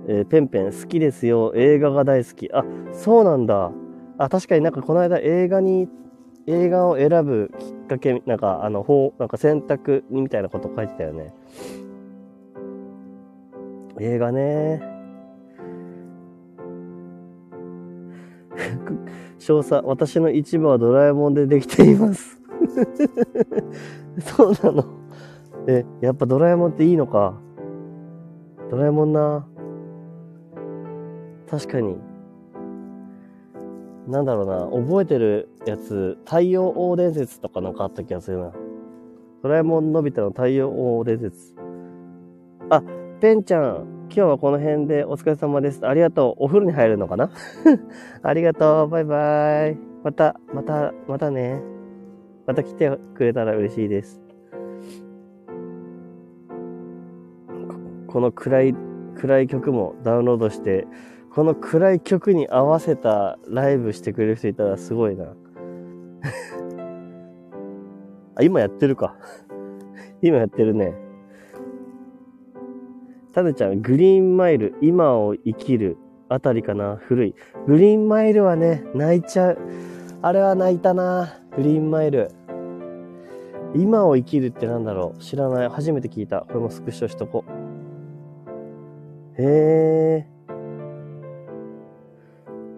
[0.08, 1.54] えー、ペンペン好きですよ。
[1.56, 2.50] 映画が大好き。
[2.54, 2.64] あ、
[2.94, 3.72] そうなんだ。
[4.18, 5.88] あ、確かになんかこの間映画に、
[6.46, 11.34] 映画を選ぶきっかけ、なんかあの、法、なんか選択にみたいなこと書いてたよね。
[14.00, 14.82] 映画ね。
[19.40, 22.43] 少佐、私の一部はドラえもんでできています。
[24.20, 24.86] そうなの。
[25.68, 27.36] え、やっぱドラえもんっていいのか。
[28.70, 29.48] ドラえもんな。
[31.50, 31.98] 確かに。
[34.08, 38.52] なんだろうな、覚えてるやつ、太陽王伝説とかなんかあった気がするな。
[39.42, 41.56] ドラえもんのび太の太陽王伝説。
[42.70, 42.84] あ、
[43.22, 45.88] ペンちゃん、今日はこの辺でお疲れ様です。
[45.88, 46.44] ありがとう。
[46.46, 47.30] お風呂に入るのかな？
[48.22, 48.88] ありがとう。
[48.90, 49.78] バイバイ。
[50.04, 51.73] また、また、またね。
[52.46, 54.22] また来てくれたら嬉しいです。
[58.08, 58.76] この暗い、
[59.16, 60.86] 暗い曲もダウンロードして
[61.34, 65.26] この暗い曲に合わせたライブしてくれる人いたらすごいな。
[68.38, 69.18] あ、今やってるか。
[70.22, 70.94] 今やってるね。
[73.32, 75.98] タネちゃん、グリーンマイル、今を生きる
[76.30, 77.36] あたりかな古い。
[77.66, 79.58] グリーンマイルはね、泣いちゃう。
[80.22, 81.43] あれは泣いたな。
[81.56, 82.32] グリーンマイル。
[83.76, 85.20] 今を生きるってなんだろう？
[85.20, 85.70] 知らない。
[85.70, 86.42] 初めて聞いた。
[86.42, 87.44] これもスクショしとこ。
[89.38, 90.28] へえ。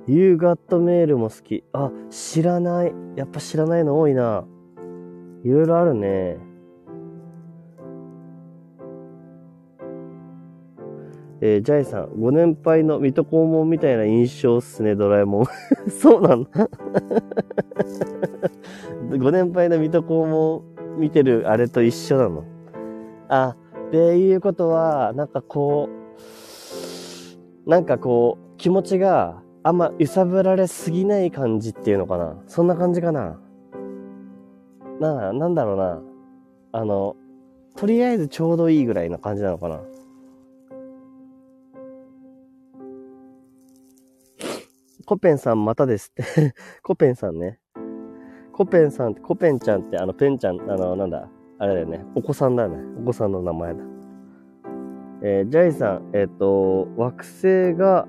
[0.08, 1.64] ユーガットメールも好き。
[1.74, 2.94] あ、知らない。
[3.16, 4.46] やっぱ知らないの多いな。
[5.44, 6.38] いろいろあるね。
[11.48, 15.46] えー、ジャイさん、ご年配の水戸黄門みたいな印象っすね、ドラえもん。
[15.92, 16.50] そうなんだ。
[19.20, 20.64] ご年配の水戸黄門
[20.98, 22.44] 見てるあれと一緒なの。
[23.30, 23.56] あ、
[23.88, 25.88] っていうことは、なんかこ
[27.66, 32.38] う、なんかこう、気持ちがあんま揺さぶられすぎない感じっていうのかな。
[32.48, 33.40] そんな感じかな。
[35.00, 36.02] なあ、なんだろうな。
[36.72, 37.16] あの、
[37.76, 39.82] とりあえずちょうどいいぐらいな感じなのかな。
[45.06, 46.54] コペンさんまたですって
[46.84, 47.60] コペンさんね。
[48.52, 51.28] コペンさんって、コペンちゃんって、あの、ペンちゃん、あの、なんだ、
[51.60, 52.06] あれだよね。
[52.16, 52.78] お子さんだよね。
[53.02, 53.80] お子さんの名前だ。
[55.22, 58.08] えー、ジャイさん、えっ、ー、と、惑星が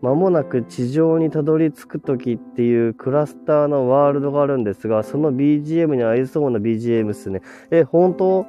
[0.00, 7.42] 間もなく地上にたどり着く時っていうクラスターのワールドがあるんですが、その BGM に合いそうな BGM っすね。
[7.70, 8.46] え、本当？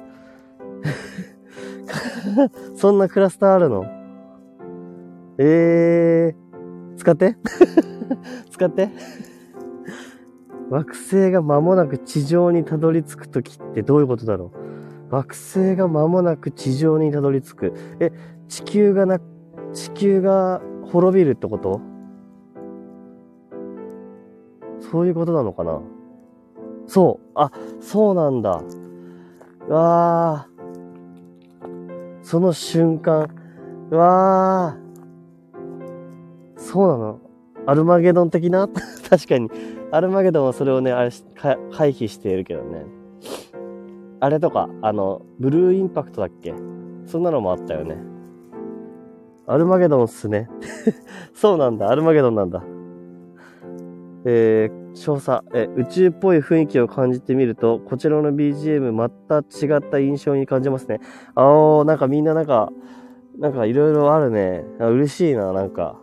[2.76, 3.84] そんなクラスターあるの？
[5.38, 6.39] えー、
[7.00, 7.36] 使って
[8.52, 8.90] 使って
[10.68, 14.52] 惑星が間もなく地上にたどり着く時ってどういうことだろ
[15.10, 15.14] う？
[15.14, 17.72] 惑星が間もなく地上にたどり着く。
[18.00, 18.12] え、
[18.48, 19.18] 地球がな、
[19.72, 20.60] 地球が
[20.92, 21.80] 滅びるってこと？
[24.78, 25.80] そういうことなのかな？
[26.86, 27.26] そう。
[27.34, 28.62] あ、そうなんだ。
[29.68, 32.20] わー。
[32.22, 33.28] その瞬間。
[33.90, 34.89] うわー。
[36.60, 37.20] そうなの
[37.66, 38.68] アルマゲドン的な？
[39.08, 39.50] 確かに。
[39.90, 41.56] アルマゲドンはそれをね、あれ、回
[41.92, 42.84] 避しているけどね。
[44.20, 46.54] あれとか、あの、ブルーインパクトだっけ？
[47.06, 47.96] そんなのもあったよね。
[49.46, 50.48] アルマゲドンっすね。
[51.34, 52.62] そうなんだ、アルマゲドンなんだ。
[54.26, 61.00] えー、少佐、え、宇宙っぽい雰囲気を感じてみると、こちらの BGM また違った印象に感じますね。
[61.34, 62.70] あー、なんかみんななんか、
[63.38, 64.64] なんかいろいろあるね。
[64.78, 65.98] 嬉しいな、なんか。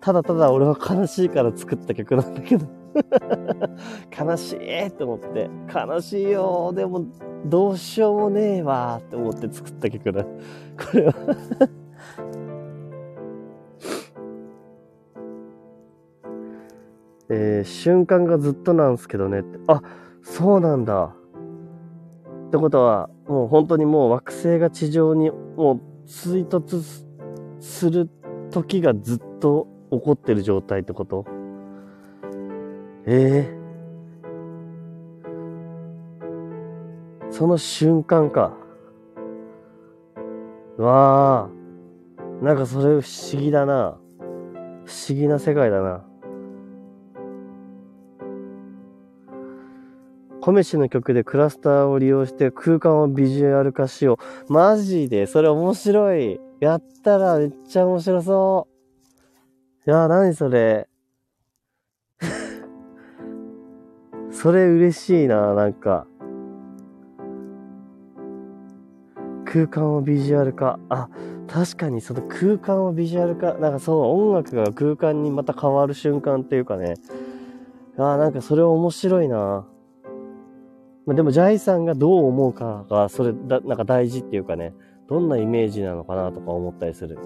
[0.00, 2.66] ただただ俺は悲しいから作った曲なんだけど
[4.18, 5.50] 悲しいって思って。
[5.72, 6.72] 悲しいよ。
[6.74, 7.04] でも、
[7.44, 10.24] どうしようもねえわって思って作った曲だ。
[10.24, 10.30] こ
[10.94, 11.14] れは
[17.30, 19.58] えー、瞬間がずっとなんすけどねって。
[19.66, 19.82] あ、
[20.22, 21.14] そうなんだ。
[22.46, 26.82] ってことは、もう本当にもう惑星が地上にもう追突
[27.60, 28.08] する
[28.50, 31.24] 時がずっと起こってる状態ってこと？
[33.06, 38.52] ええー、その瞬間か。
[40.76, 41.48] わあ。
[42.44, 43.98] なんかそれ不思議だな。
[44.84, 46.04] 不思議な世界だな。
[50.40, 54.18] コメシの曲でクラスターを利用して空間をビジュアル化しよ
[54.48, 54.52] う。
[54.52, 55.26] マジで？
[55.26, 56.40] それ面白い。
[56.60, 58.77] やったらめっちゃ面白そう。
[59.90, 60.86] やー、なにそれ。
[64.30, 66.06] それ嬉しいな、なんか。
[69.46, 70.78] 空間をビジュアル化。
[70.90, 71.08] あ、
[71.46, 73.54] 確かにその空間をビジュアル化。
[73.54, 76.96] なんかその音楽が空間にまた変わる瞬間っていうかね。
[77.96, 79.66] あなんかそれ面白いな。
[81.06, 84.74] まあ、でも、ジャイさんがどう思うかが、それだ、なんか大事っていうかね、
[85.08, 87.18] どんなイメージなのかなとか思ったりする。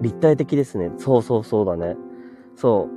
[0.00, 0.90] 立体的ですね。
[0.98, 1.96] そうそうそうだね。
[2.54, 2.88] そ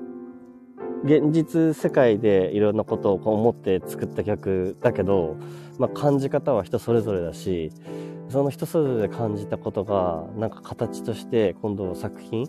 [1.04, 1.08] う。
[1.08, 5.38] 現実世界でいろんなことを思って作った曲だけど、
[5.78, 7.72] まあ、感じ方は人それぞれだし、
[8.28, 12.48] その人それぞれ感じたことが、なんか形として今度作品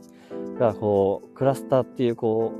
[0.59, 2.53] がこう、クラスターっていうこ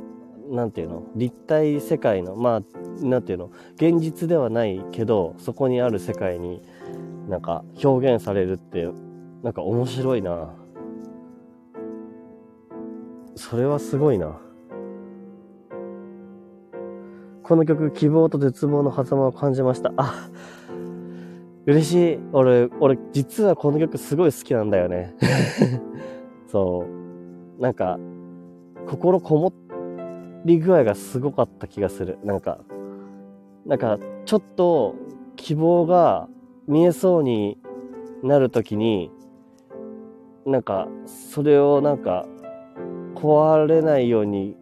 [0.51, 1.05] う、なんていうの？
[1.15, 3.51] 立体世界のまあなんていうの？
[3.77, 6.61] 現実ではないけどそこにある世界に
[7.29, 8.89] なんか表現されるって
[9.45, 10.53] なんか面白いな
[13.35, 14.39] それはすごいな。
[17.43, 19.93] この曲希望と絶望の狭間を感じました。
[19.97, 20.29] あ
[21.67, 22.19] 嬉しい。
[22.33, 25.17] 俺俺実はこの曲すごい好きなんだよね。
[26.47, 26.85] そ
[27.59, 27.63] う。
[27.63, 27.99] なんか
[28.87, 29.53] 心こも
[30.45, 32.19] り具合がすごかった気がする。
[32.25, 32.59] なんか、
[33.67, 34.97] なんか、ちょっと
[35.37, 36.29] 希望が
[36.67, 37.59] 見えそうに
[38.23, 39.11] なるときに、
[40.47, 42.27] なんか、それをなんか、
[43.15, 44.57] 壊れないように、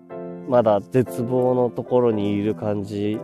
[0.48, 3.18] まだ絶望のところにいる感じ、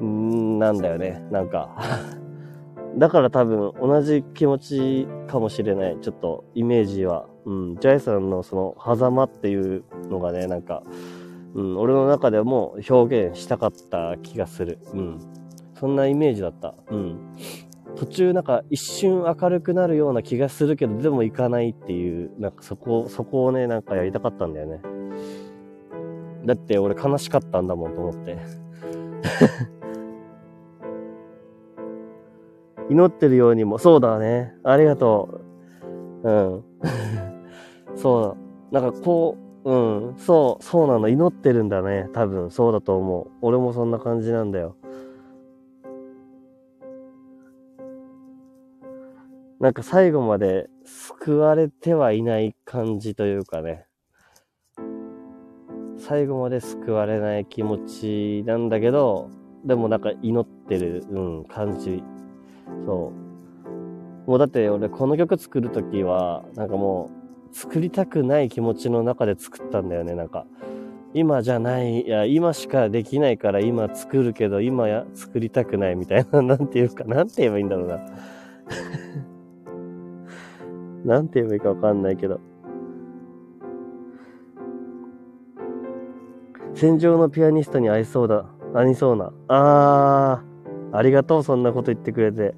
[0.00, 1.22] なんだよね。
[1.30, 1.76] なんか
[2.96, 5.98] だから多分同じ気持ちかもしれない。
[6.00, 7.26] ちょっとイメージは。
[7.44, 7.76] うん。
[7.76, 10.82] ジャイさんのその狭間っていうのがね、なんか、
[11.54, 14.78] うん、俺の中でも表現したかった気がする。
[14.92, 15.18] うん。
[15.74, 16.74] そんなイメージだった。
[16.90, 17.18] うん。
[17.96, 24.80] 途中なんか一瞬明るくなるような気がするけど、でも行かないっていう、なんかそこ、そこをね、なんかやりたかったんだよね。
[26.44, 28.38] だって俺悲しかったんだもんと思って。
[32.90, 34.54] 祈ってるようにも、そうだね。
[34.64, 35.40] ありがと
[36.24, 36.28] う。
[36.28, 36.64] うん。
[37.94, 38.22] そう
[38.72, 38.80] だ。
[38.80, 39.74] なんかこう、う
[40.12, 41.08] ん、そう、そうなの。
[41.08, 42.08] 祈ってるんだね。
[42.12, 43.26] 多分、そうだと思う。
[43.42, 44.76] 俺もそんな感じなんだよ。
[49.60, 53.84] なんか最後まで救われてはいない感じというかね。
[55.98, 59.28] 最後まで救われない気持ちなんだけど、
[59.66, 62.02] でもなんか祈ってる、うん、感じ。
[62.86, 63.12] そ
[64.26, 64.30] う。
[64.30, 67.10] もうだって俺この曲作るときは、なんかも
[67.52, 70.46] う、作りたくない気持ちの中で作ったんだよね、なんか。
[71.12, 78.00] 今じゃない、いや、今しかできないから今作るけど、今や作りたくないみたいな、なんていうか、なんて言えばいいんだろうな。
[81.04, 82.40] なんて言えばいいかわかんないけど。
[86.74, 88.46] 戦場のピアニストに合いそうだ。
[88.74, 89.32] ありそうな。
[89.48, 92.54] あー、ありがとう、そんなこと言ってくれて。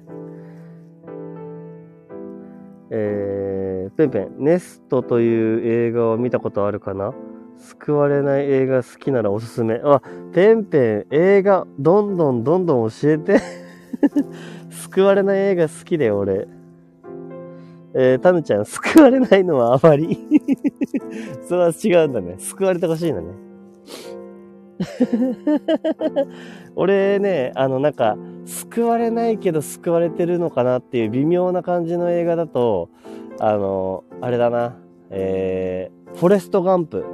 [2.91, 7.13] えー、ペンペン、ネストという映画を見たことあるかな？
[7.57, 9.81] 救われない映画好きならおすすめ。
[9.83, 10.01] あ、
[10.33, 13.39] ペンペン、映画、どんどんどんどん教えて。
[14.69, 16.47] 救われない映画好きだよ、俺。
[17.95, 20.17] えー、タヌちゃん、救われないのはあまり
[21.47, 22.35] それは違うんだね。
[22.39, 23.27] 救われてほしいんだね。
[26.75, 32.89] 俺ね、あの、なんか、救われないけど救われてるのかなっていう微妙な感じの映画だと、
[33.39, 34.75] あの、あれだな、
[35.09, 37.05] えー、フォレストガンプ。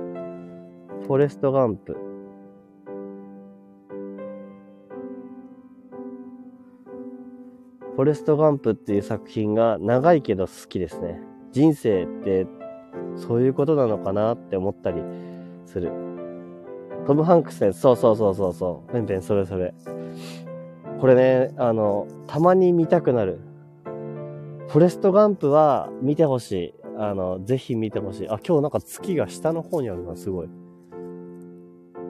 [1.08, 2.09] フォレストガンプ。
[8.00, 11.20] フォレストガンプっていう作品が長いけど好きですね。
[11.52, 12.48] 人生って
[13.18, 15.02] そういうことなのかなって思ったり
[15.66, 15.92] する。
[17.06, 18.94] トム・ハンクスね、そうそうそうそうそう。
[18.94, 19.74] ペンペンそれそれ。
[21.02, 23.42] これね、あの、たまに見たくなる。
[24.70, 26.74] フォレストガンプは見てほしい。
[26.98, 28.30] あの、ぜひ見てほしい。
[28.30, 30.50] あ、今日なんか月が下の方にあるな、すごい。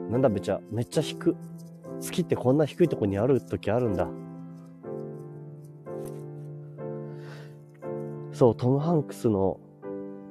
[0.08, 1.34] なんだめちゃ、めっちゃ低。
[1.98, 4.08] 月ってこんな低いとこにある時あるんだ。
[8.40, 9.60] そう、トム・ハンクスの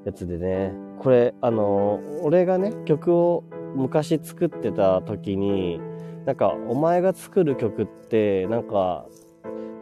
[0.03, 3.43] やつでね、これ、あの、俺がね、曲を
[3.75, 5.79] 昔作ってた時に、
[6.25, 9.05] なんか、お前が作る曲って、なんか、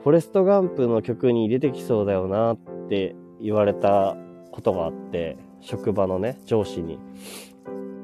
[0.03, 2.57] フォレスト・ガンプの曲に出てきそうだよなっ
[2.89, 4.17] て言われた
[4.51, 6.99] ことがあって、職場のね、上司に。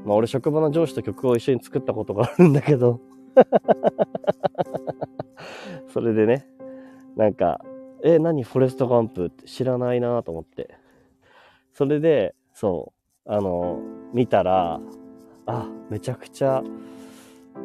[0.06, 3.02] まあ俺職場の上司と曲を一緒に作ったことがあるんだけど
[5.92, 6.48] それでね、
[7.18, 7.60] なんか、
[8.04, 8.44] え、何？
[8.44, 10.76] フォレストガンプって知らないなと思って。
[11.74, 12.92] それで、そ
[13.26, 13.80] う、あの、
[14.14, 14.82] 見たら、
[15.46, 16.62] あ、めちゃくちゃ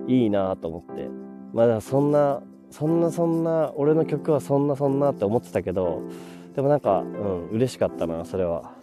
[0.07, 1.09] いいなと思って。
[1.53, 6.03] まだそんな、そんなそんな、俺の曲はそんなそんなって思ってたけど、
[6.55, 8.74] でもなんか、うん、嬉しかったな、それは。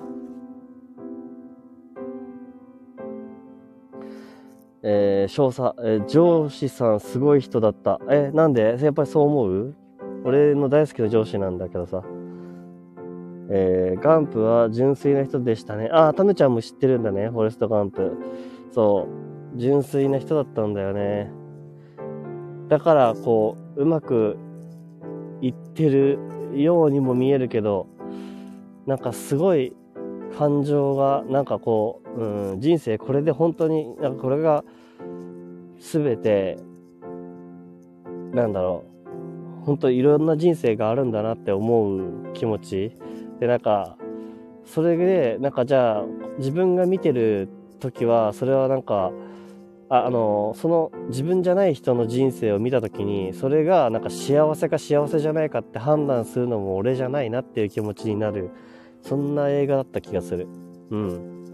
[4.83, 7.99] えー、少佐、えー、上司さんすごい人だった。
[8.09, 8.77] え、なんで？
[8.79, 9.75] やっぱりそう思う？
[10.25, 12.03] 俺の大好きな上司なんだけどさ。
[13.49, 15.89] えー、ガンプは純粋な人でしたね。
[15.91, 18.17] ああ、タヌちゃんも知ってるんだね、フォレストガンプ。
[18.71, 19.07] そ
[19.55, 21.31] う、純粋な人だったんだよね。
[22.69, 24.37] だから、こう、うまく
[25.41, 26.17] いってる
[26.55, 27.87] ようにも見えるけど、
[28.87, 29.75] なんかすごい
[30.37, 34.63] 感情が、なんかこう、うん、人生これで本当に、なんかこれが
[35.79, 36.57] 全て、
[38.33, 38.94] なんだろう、
[39.65, 42.97] 本当いろんな人生があるんだなって思う気持ち。
[43.39, 43.97] で、なんか、
[44.65, 46.05] それで、なんかじゃあ、
[46.37, 47.49] 自分が見てる
[47.79, 49.11] 時は、それはなんか、
[49.89, 58.49] ああの、その自分じゃない人の人生を見た時に、それがなんか幸せか幸せじゃないかって判断するのも俺じゃないなっていう気持ちになる。
[59.01, 60.47] そんな映画だった気がする。
[60.89, 61.45] うん。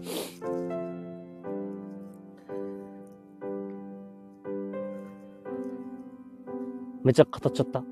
[7.04, 7.84] めちゃ語っちゃった。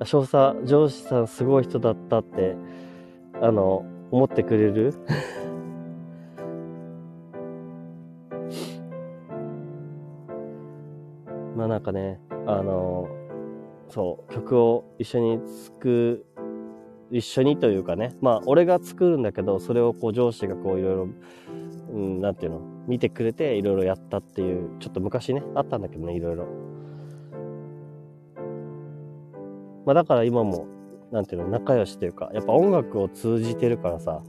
[0.04, 2.56] 少佐、上司さんすごい人だったって、
[3.40, 4.94] あの、思ってくれる？
[11.56, 13.08] まあなんかね、あの、
[13.88, 16.26] そう、曲を一緒に作、
[17.10, 21.08] 一緒にというかね、まあ、俺が作るんだけど、それをこう上司がこういろいろ、
[21.92, 26.46] うん、なんていうの、見てくれていろいろやったっていう、ちょっと昔ね、あったんだけどね、いろいろ。
[29.84, 30.66] まあだから今も、
[31.10, 34.22] なんていうの、仲良しというか、やっぱ音楽を通じてるからさ、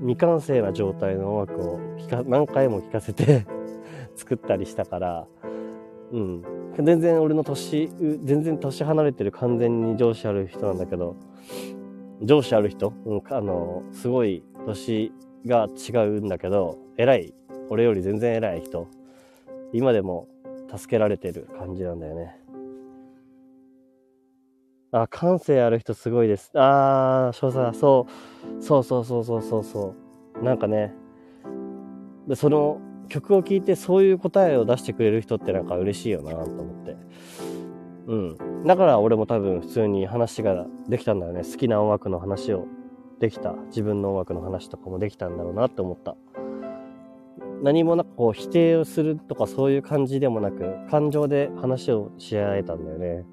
[0.00, 1.80] 未完成な状態の音楽を
[2.26, 3.46] 何回も聴かせて
[4.14, 5.26] 作ったりしたから、
[6.12, 6.42] うん。
[6.78, 7.88] 全然俺の年、
[8.22, 11.16] 全然年離れてる完全に上司ある人なんだけど、
[12.22, 15.12] 上司ある人、うん、あの、すごい年
[15.46, 17.34] が違うんだけど、偉い、
[17.70, 18.88] 俺より全然偉い人、
[19.72, 20.28] 今でも
[20.74, 22.38] 助けられてる感じなんだよね。
[24.92, 26.50] あ、感性ある人すごいです。
[26.54, 28.06] あー、少佐、そ
[28.58, 29.94] う、そうそうそうそうそうそ
[30.40, 30.42] う。
[30.44, 30.94] なんかね、
[32.26, 36.96] で、その、曲を聴いてそういう答えを出してくれる人ってなんか嬉しいよなと思って。
[38.06, 38.64] うん。
[38.64, 41.42] だから俺も多分普通に話ができたんだよね。
[41.44, 42.66] 好きな音楽の話を
[43.20, 43.52] できた。
[43.68, 46.16] 自分の音楽の話とかもできたんだろうなって思った。
[47.62, 53.24] 何もなくこう否定をするとかそういう感じでもなく、感情で話をし合えたんだよね。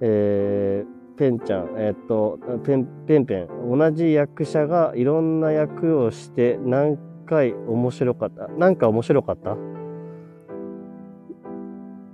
[0.00, 3.48] えー、ペンちゃん、えー、っと、ペン、ペンペン、
[3.78, 8.48] 同じ役者がいろんな役をして何回面白かった？
[8.48, 9.56] なんか面白かった？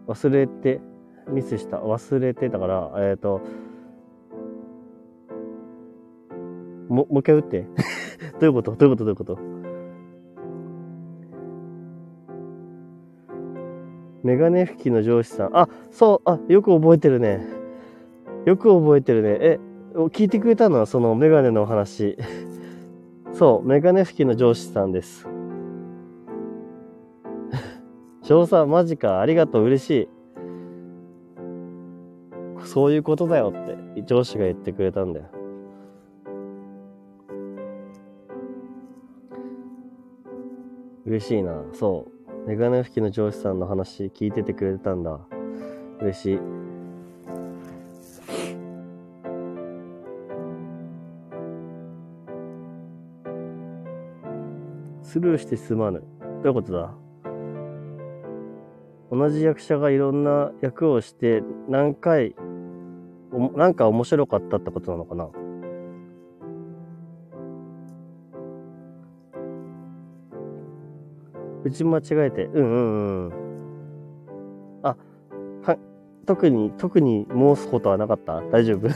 [0.07, 0.81] 忘れて、
[1.29, 1.79] ミスした。
[1.79, 3.41] 忘れてたから、えっ、と、
[6.89, 7.67] も、もう一回打って。
[8.39, 8.77] どういうこと？
[8.77, 9.05] どういうこと？
[9.05, 9.39] どういうこと？
[14.23, 15.57] メガネ拭きの上司さん。
[15.57, 17.41] あ、そう、あ、よく覚えてるね。
[18.45, 19.39] よく覚えてるね。
[19.41, 19.59] え、
[19.95, 20.79] 聞いてくれたの？
[20.79, 22.19] はそのメガネの話。
[23.33, 25.27] そう、メガネ拭きの上司さんです。
[28.23, 29.21] 翔さん、マジか。
[29.21, 29.65] ありがとう。
[29.65, 30.09] 嬉しい。
[32.67, 35.27] そういうことだよって、上司が言ってくれたんだよ。
[41.11, 41.65] 嬉しいな。
[41.73, 42.07] そ
[42.47, 42.49] う。
[42.49, 45.19] メガネ拭きの上司さんの話聞いててくれてたんだ。
[46.01, 46.39] 嬉しい。
[55.03, 55.99] スルーしてすまぬ。
[55.99, 56.05] ど
[56.45, 56.95] ういうことだ？
[59.11, 62.37] 同じ役者がいろんな役をして何回、
[63.33, 65.29] おもなんか面白かったってことなのかな？
[71.71, 73.33] 打ち間違えて、うんうんうん。
[74.83, 74.97] あ、
[75.63, 75.79] は、
[76.27, 78.41] 特に、特に申すことはなかった？
[78.51, 78.89] 大丈夫？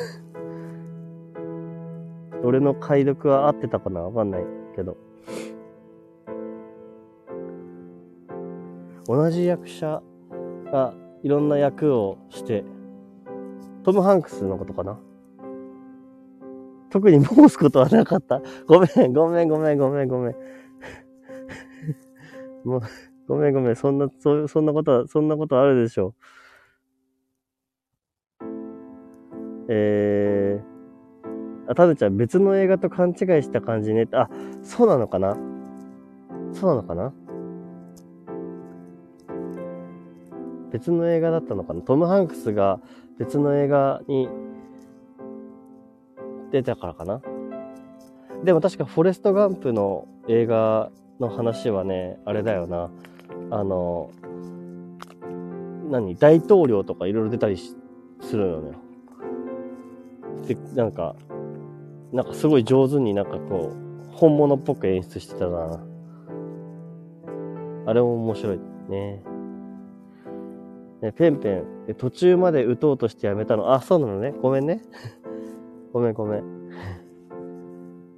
[2.42, 4.00] 俺の解読は合ってたかな？
[4.02, 4.44] わかんない
[4.74, 4.96] けど。
[9.06, 10.02] 同じ役者
[10.72, 12.64] がいろんな役をして、
[13.82, 14.98] トム・ハンクスのことかな？
[16.90, 18.40] 特に申すことはなかった。
[18.66, 20.34] ごめん、ごめん、ごめん、ごめん、ごめん。
[22.64, 22.80] もう、
[23.28, 23.76] ごめん、ごめん。
[23.76, 26.14] そんな、そ、そんなことは、そんなことあるでしょう。
[29.68, 34.06] えー、あ、たぶちゃん、別の映画と勘違いした感じね。
[34.12, 34.28] あ、
[34.62, 35.36] そうなのかな？
[36.52, 37.12] そうなのかな？
[40.70, 41.80] 別の映画だったのかな？
[41.82, 42.80] トム・ハンクスが
[43.18, 44.28] 別の映画に
[46.50, 47.22] 出たからかな？
[48.44, 50.90] でも確かフォレスト・ガンプの映画
[51.20, 52.90] の話はね、あれだよな。
[53.50, 54.10] あの、
[55.90, 56.16] 何？
[56.16, 57.76] 大統領とかいろいろ出たりす
[58.36, 58.74] るのよ。
[60.46, 61.14] で、なんか、
[62.12, 63.76] なんかすごい上手になんかこう、
[64.12, 65.84] 本物っぽく演出してたな。
[67.86, 69.22] あれも面白いね。
[71.02, 73.74] ね、ペンペン、途中まで打とうとしてやめたの。
[73.74, 74.32] あ、そうなのね。
[74.40, 74.80] ごめんね。
[75.92, 76.44] ごめんごめん。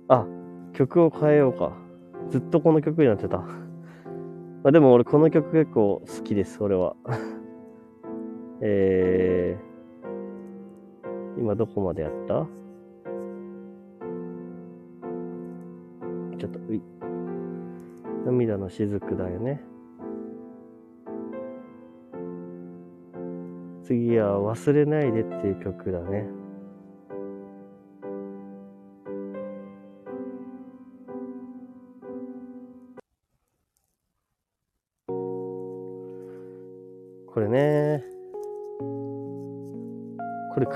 [0.08, 0.24] あ、
[0.72, 1.72] 曲を変えようか。
[2.30, 3.38] ずっとこの曲になってた。
[3.38, 3.46] ま
[4.64, 6.96] あ、でも俺この曲結構好きです、俺は。
[8.60, 12.46] えー、今どこまでやった？
[16.38, 16.82] ちょっと、うい。
[18.24, 19.62] 涙の雫だよね。
[23.84, 26.28] 次は忘れないでっていう曲だね。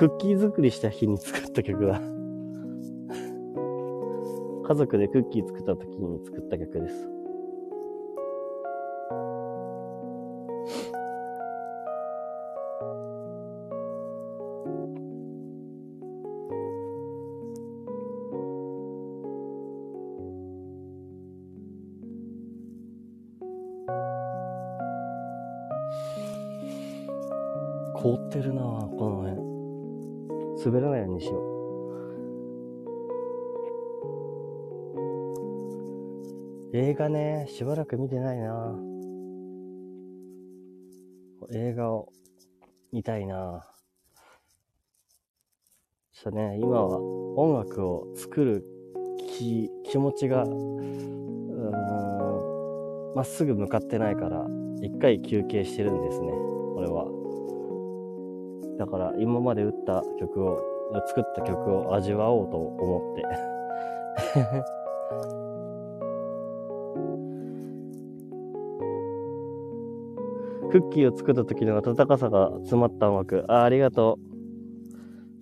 [0.01, 2.01] クッキー作りした日に作った曲だ。
[4.67, 7.20] 家族でクッキー作った時に作った曲です。
[37.11, 38.75] ね、しばらく見てないな
[41.53, 42.11] 映画を
[42.93, 43.71] 見たいな
[46.23, 48.63] ちょっとね、今は音楽を作る
[49.39, 51.55] 気、気持ちが、うーん、
[53.15, 54.47] まっすぐ向かってないから、
[54.83, 56.31] 一回休憩してるんですね、
[56.77, 57.07] 俺は。
[58.79, 60.61] だから今まで打った曲を、
[61.07, 63.25] 作った曲を味わおうと思って。
[70.71, 73.45] クッキーを作った時の温かさが詰まった音楽。
[73.49, 74.21] あ、ありがと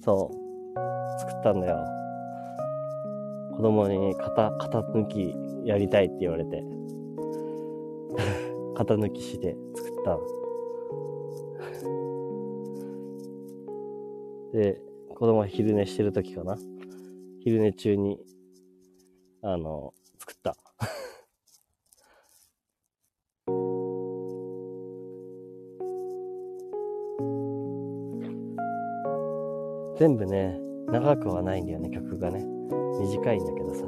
[0.01, 0.03] う。
[0.03, 1.21] そう。
[1.21, 1.85] 作ったんだよ。
[3.55, 6.65] 子供に型、型抜きやりたいって言われて。
[8.75, 10.19] 型抜きして作った。
[14.57, 16.57] で、子供が昼寝してる時かな。
[17.41, 18.19] 昼寝中に、
[19.43, 19.93] あの、
[29.99, 32.45] 全部ね、長くはないんだよね、曲がね。
[33.01, 33.85] 短いんだけどさ。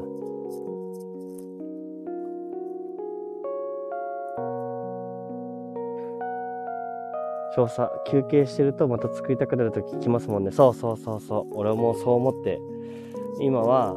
[7.54, 10.50] 少佐、休憩してるとまた作りたくなるとき来ますもんね。
[10.50, 11.54] そうそうそうそう。
[11.54, 12.58] 俺もそう思って、
[13.40, 13.96] 今は、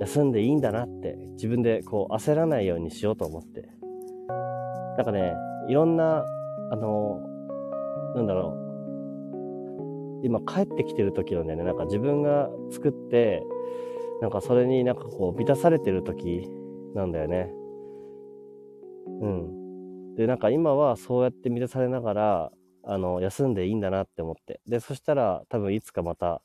[0.00, 3.68] 休んでいいんだなって自分でこう焦らないようにしようと思って。
[4.96, 5.32] なんかね、
[5.68, 6.24] いろんな、
[6.70, 7.20] あの、
[8.14, 8.63] なんだろう。
[10.24, 11.64] 今帰ってきてる時なんだよね。
[11.64, 13.44] なんか自分が作って、
[14.22, 16.48] なんかそれになんかこう満たされてる時
[16.94, 17.52] なんだよね。
[19.20, 20.14] うん。
[20.16, 22.52] で、なんか今はそうやって満たされながら、
[22.84, 24.60] あの、休んでいいんだなって思って。
[24.66, 26.40] で、そしたら多分いつかまた、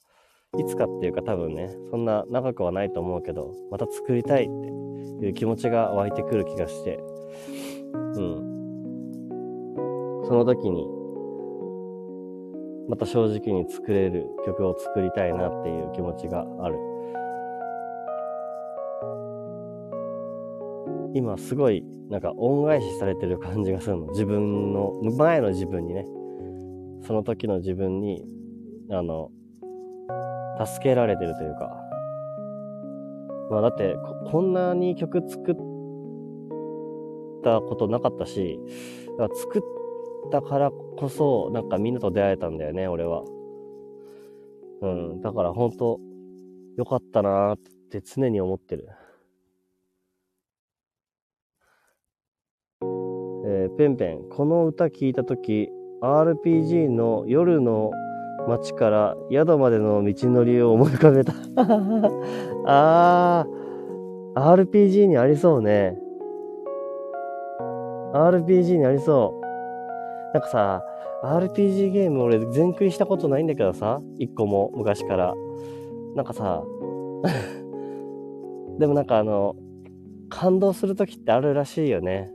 [0.57, 6.99] いつかっていうか多分ね、そんな長くはないと思うけど、また作りたいっていう気持ちが湧いてくる気がして、
[7.93, 8.49] うん。
[10.25, 10.98] その時に、
[12.89, 16.77] また正直に作れる曲を作りたいなっていう気持ちがある。
[21.13, 24.07] 今すごいなんか恩返しされてる感じがするの。
[24.07, 26.05] 自分の、前の自分にね。
[27.05, 28.25] その時の自分に、
[28.89, 29.29] あの、
[30.65, 31.71] 助けられてるというか。
[33.51, 35.55] まあだってこ、こんなに曲作っ
[37.43, 38.59] たことなかったし、
[39.35, 39.61] 作っ
[40.31, 43.23] たからこそ、なんかみんなと出会えたんだよね、俺は。
[44.81, 45.99] うん、だから本当
[46.77, 47.59] よかったなーっ
[47.91, 48.87] て常に思ってる。
[52.81, 55.69] えー、ペンペン、この歌聞いたとき、
[56.01, 57.91] RPG の夜の
[58.47, 61.33] 街から宿までの道のりを思い浮かべた
[62.65, 65.99] あー、RPG にありそうね。
[68.13, 69.38] RPG にありそう。
[70.33, 70.83] なんかさ、
[71.23, 75.33] RPG ゲーム俺全クリしたことないんだけどさ、一個も昔から。
[76.15, 76.63] なんかさ、
[78.79, 79.55] でもなんかあの、
[80.29, 82.31] 感動する時ってあるらしいよね。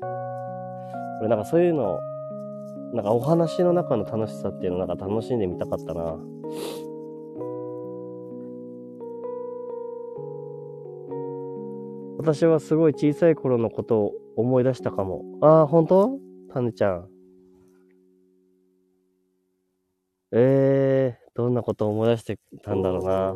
[1.20, 1.98] 俺なんかそういうの、
[2.92, 6.16] なんかお話の中の楽しさっていうのなんか楽しんでみたかったな。
[12.18, 15.22] 私はすごい小さい頃のことを思い出したかも。
[15.42, 16.18] ああ、本当？
[16.52, 17.13] タヌちゃん。
[20.36, 23.34] えー、どんなことを思い出してたんだろうな。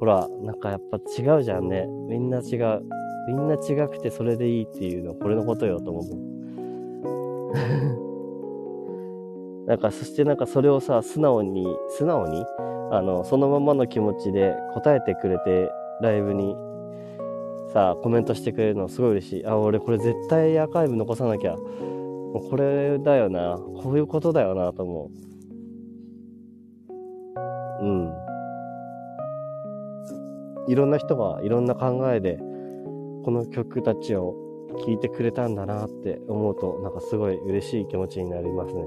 [0.00, 1.84] ほら、なんかやっぱ違うじゃんね。
[2.08, 2.82] みんな違う。
[3.28, 6.04] みんな違くてそれでいいっていうの、これのことよと思う。
[9.68, 12.42] なんか、そしてなんかそれをさ、素直に、素直に、
[12.90, 15.70] あの、そのままの気持ちで答えてくれて、
[16.00, 16.56] ライブに
[17.68, 19.46] さ、コメントしてくれるのすごい嬉しい。
[19.46, 21.56] あ、俺これ絶対アーカイブ残さなきゃ。
[21.56, 23.58] もうこれだよな。
[23.82, 25.33] こういうことだよなと思う。
[27.84, 28.14] うん。
[30.66, 34.34] いろんな人がいろんな考えで、この曲たちを
[34.84, 38.82] 聴いてくれたんだなって思うと、なんかすごい嬉しい気持ちになりますね。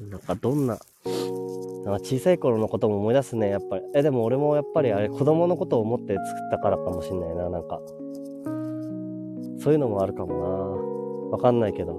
[0.00, 0.78] なんかどんな、
[1.84, 3.84] なんか小さい頃のことも思い出すね、やっぱり。
[3.94, 7.80] え、でも俺もやっぱりあれ子供のことを思って作ったからかもしんないな、なんか。
[9.62, 10.46] そういうのもあるかもな。
[11.32, 11.92] わかんないけど。
[11.92, 11.98] 不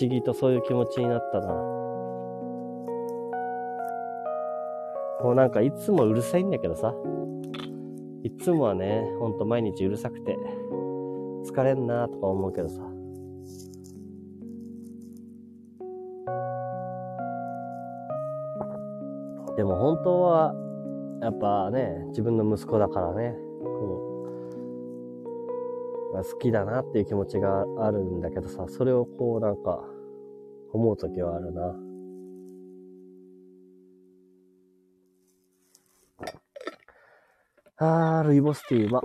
[0.00, 1.52] 思議とそういう気持ちになったな。
[5.24, 6.94] もうなんかいつもうるさいんだけどさ。
[8.22, 10.36] いつもはね、ほんと毎日うるさくて、
[11.44, 12.82] 疲れんなとか思うけどさ。
[19.56, 20.54] でも本当は、
[21.20, 24.15] やっぱね、自分の息子だからね、こう、
[26.16, 29.84] が好きだなっていう気持ちがあるんだけどさ、それをこうなんか
[30.72, 31.76] 思う時はあるな。
[37.78, 39.02] あー、ルイボスティーうま。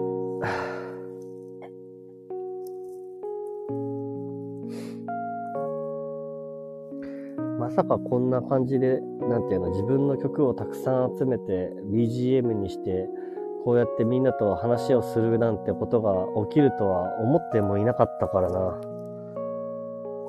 [7.60, 13.10] まさかこんな感じで、なんていうの、自分の曲をたくさん集めて BGM にして
[13.64, 18.82] こうやってみんなと話をするなんてことが起きるとは思ってもいなかったからな。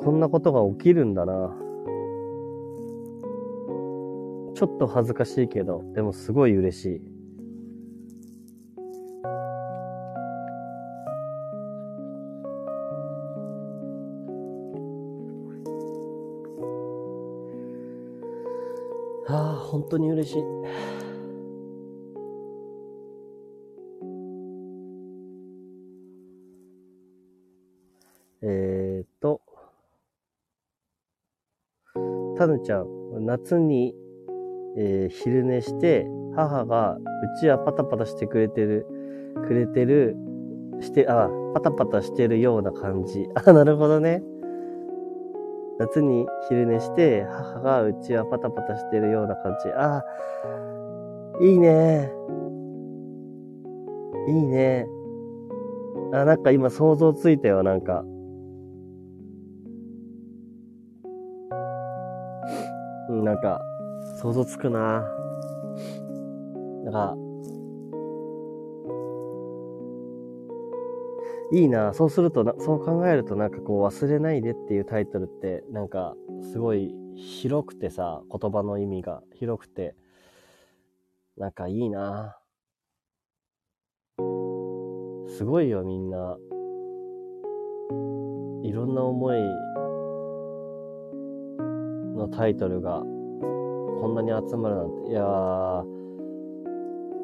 [0.05, 1.57] こんなことが起きるんだな。
[4.55, 7.03] ちょっと恥ずかしいけど、でもすごい嬉しい。
[19.29, 20.62] ああ、本当に嬉しい。
[32.43, 32.87] たぬちゃん、
[33.25, 33.95] 夏に、
[34.77, 37.01] えー、昼寝して、母がう
[37.41, 38.85] ちはパタパタしてくれてる、
[39.47, 40.17] くれてる、
[40.81, 43.29] して、あ、パタパタしてるような感じ。
[43.47, 44.25] あ、なるほどね。
[45.79, 49.71] 夏に昼寝して、母がうちはパタパタしてるような感じ。
[49.77, 50.03] あ、
[51.41, 52.13] いいね。
[54.27, 54.89] いいね。
[56.13, 58.05] あ、なんか今想像ついたよ、なんか。
[63.23, 63.61] ん、なんか、
[64.21, 65.09] 想像つくな。
[66.85, 67.17] なんか、
[71.53, 71.93] いいな。
[71.93, 76.15] そうするとな、そう考えるとなんかこう忘れないでっていうタイトルってなんか
[76.51, 79.95] すごい広くてさ、言葉の意味が広くて、
[81.37, 82.39] なんかいいな。
[85.37, 86.39] すごいよみんな。
[88.63, 89.39] いろんな思い
[92.23, 95.11] のタイトルがこんなに集まるなんて。
[95.11, 95.85] いやー、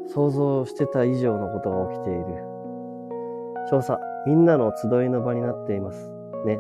[0.09, 2.25] 想像してた以上のことが起きている。
[3.71, 4.01] 調査。
[4.27, 6.11] みんなの集いの場になっています。
[6.45, 6.59] ね。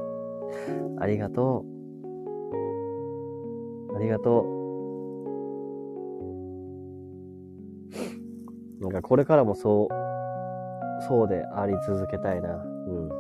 [0.98, 1.64] ありがと
[3.92, 3.96] う。
[3.96, 4.58] ありがとう。
[8.80, 9.94] なんかこれからもそう、
[11.08, 12.50] そうであり続けたいな。
[12.50, 13.17] うん。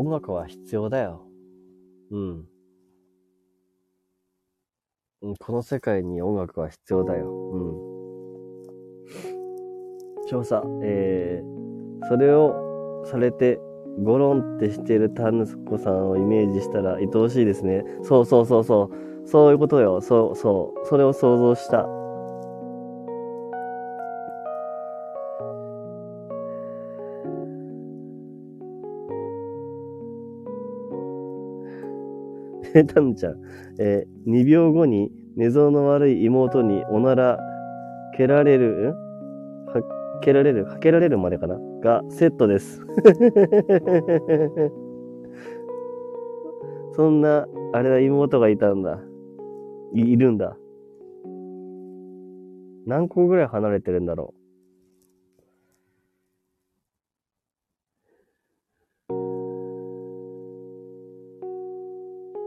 [0.00, 1.26] 音楽は必要だよ。
[2.10, 2.46] うん。
[5.38, 7.30] この世界に音楽は必要だよ。
[7.30, 7.60] うん。
[10.26, 13.60] 調査、えー、それをされて、
[14.02, 17.84] ゴロンってしてるタヌスコさんをイメージしたら愛おしいですね。
[18.02, 18.90] そうそうそうそう。
[19.28, 20.00] そういうことよ。
[20.00, 20.86] そうそう。
[20.86, 21.99] それを想像した。
[32.86, 33.36] たんちゃん、
[33.78, 37.38] えー、2秒後に寝相の悪い妹におなら
[38.16, 38.94] 蹴られる、ん？
[39.66, 39.82] は、
[40.22, 41.58] 蹴られる、かけられるまでかな？
[41.80, 42.82] がセットです。
[46.92, 49.00] そんな、あれだ、妹がいたんだ。
[49.94, 50.56] い、いるんだ。
[52.86, 54.39] 何個ぐらい離れてるんだろう？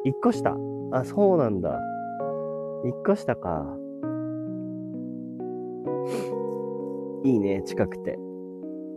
[0.06, 0.56] 一個下。
[0.92, 1.80] あ、そうなんだ。
[2.84, 3.66] 一個下か。
[7.24, 8.20] いいね、近くて。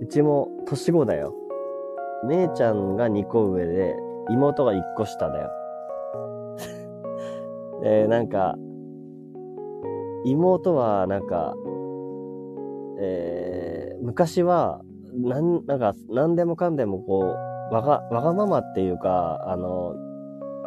[0.01, 1.33] うちも年子だよ。
[2.29, 3.97] 姉ちゃんが2個上で、
[4.31, 5.51] 妹が1個下だよ。
[7.83, 8.57] で、 なんか、
[10.25, 11.55] 妹はなんか、
[12.99, 14.81] えー、昔は、
[15.15, 17.21] なん、なんか、なんでもかんでもこ
[17.71, 19.95] う、わが、わがままっていうか、あの、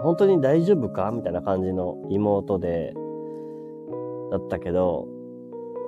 [0.02, 1.12] 本当に大丈夫か？
[1.12, 2.94] みたいな感じの妹で、
[4.32, 5.08] だったけど、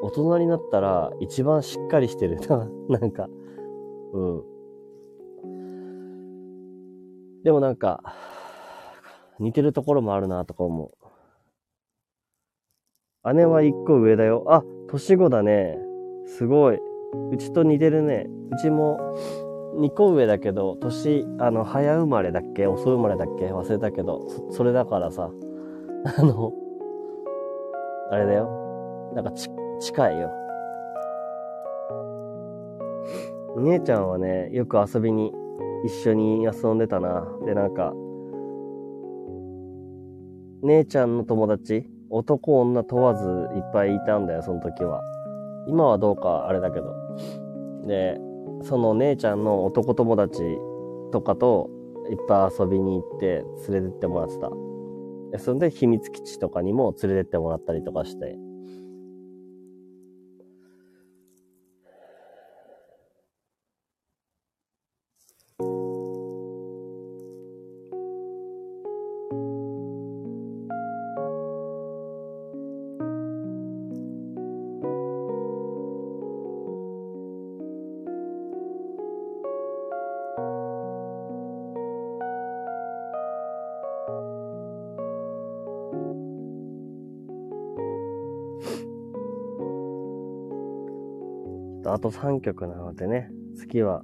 [0.01, 2.67] 大人になったら一番しっかりしてるな。
[2.99, 3.29] なんか、
[4.13, 4.43] うん。
[7.43, 8.01] でもなんか、
[9.39, 10.91] 似てるところもあるなとか思う。
[13.33, 14.43] 姉は一個上だよ。
[14.47, 15.77] あ、年子だね。
[16.25, 16.79] すごい。
[17.31, 18.27] うちと似てるね。
[18.51, 18.99] うちも
[19.75, 22.67] 2個上だけど、年、あの、早生まれだっけ？
[22.67, 23.47] 遅生まれだっけ？
[23.53, 25.31] 忘れたけどそ、それだからさ、
[26.17, 26.51] あの、
[28.09, 28.49] あれだよ。
[29.15, 29.49] なんかち、
[29.79, 30.29] 近いよ。
[33.57, 35.33] 姉ちゃんはね、よく遊びに
[35.85, 37.27] 一緒に遊んでたな。
[37.45, 37.93] で、なんか、
[40.63, 45.01] 姉ちゃんの友達、男女問わずいっぱいいたんだよ、その時は。
[45.67, 46.93] 今はどうかあれだけど。
[47.87, 48.19] で、
[48.63, 50.41] その姉ちゃんの男友達
[51.11, 51.69] とかと
[52.09, 54.49] いっぱい遊びに行って連れてってもらってた。
[55.39, 58.37] それで秘密基地とかにも連れてってもらったりとかして。
[91.93, 94.01] あと3曲なのでね、月は、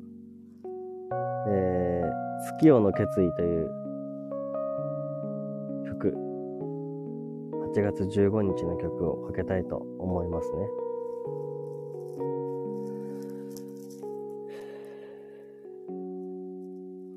[1.47, 3.69] えー、月夜の決意という
[5.88, 6.13] 曲、
[7.73, 10.67] 8月15日の曲をかけたいと思いますね。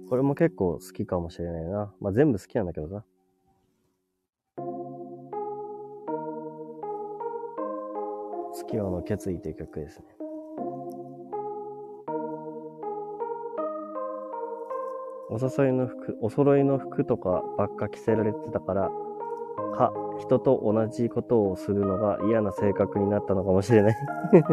[0.09, 1.93] これも結構好きかもしれないな。
[2.01, 3.05] まあ全部好きなんだけどさ。
[8.55, 10.20] 月夜の決意という曲ですね。
[15.33, 18.91] お誘いの服、お揃いの服とかばっか着せられてたから、
[19.77, 23.97] か、人と同じことをするのが嫌な性格になったのかもしれない。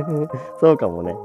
[0.61, 1.15] そうかもね。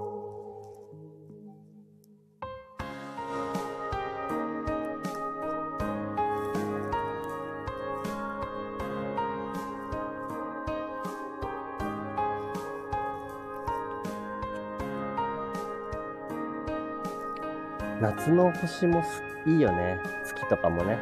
[18.01, 19.99] 夏の星もすいいよね。
[20.25, 20.99] 月とかもね。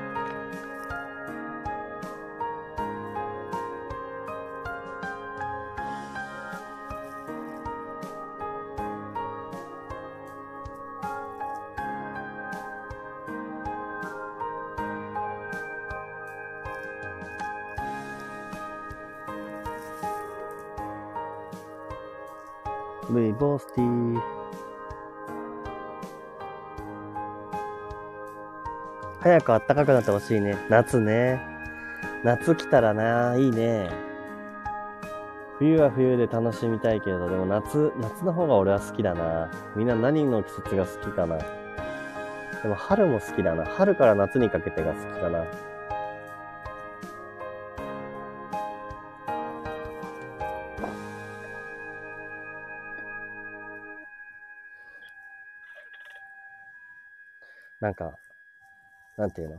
[29.59, 30.57] く暖かくなってほしいね。
[30.69, 31.41] 夏ね。
[32.23, 33.91] 夏来たらな、いいね。
[35.59, 39.51] 冬は冬で楽しみたいけど、でも夏、夏の方が俺は好きだな。
[39.75, 41.39] みんな何の季節が好きかな。
[42.63, 43.65] でも春も好きだな。
[43.65, 45.45] 春から夏にかけてが好きかな。
[57.81, 58.20] なんか、
[59.21, 59.57] なんていうの？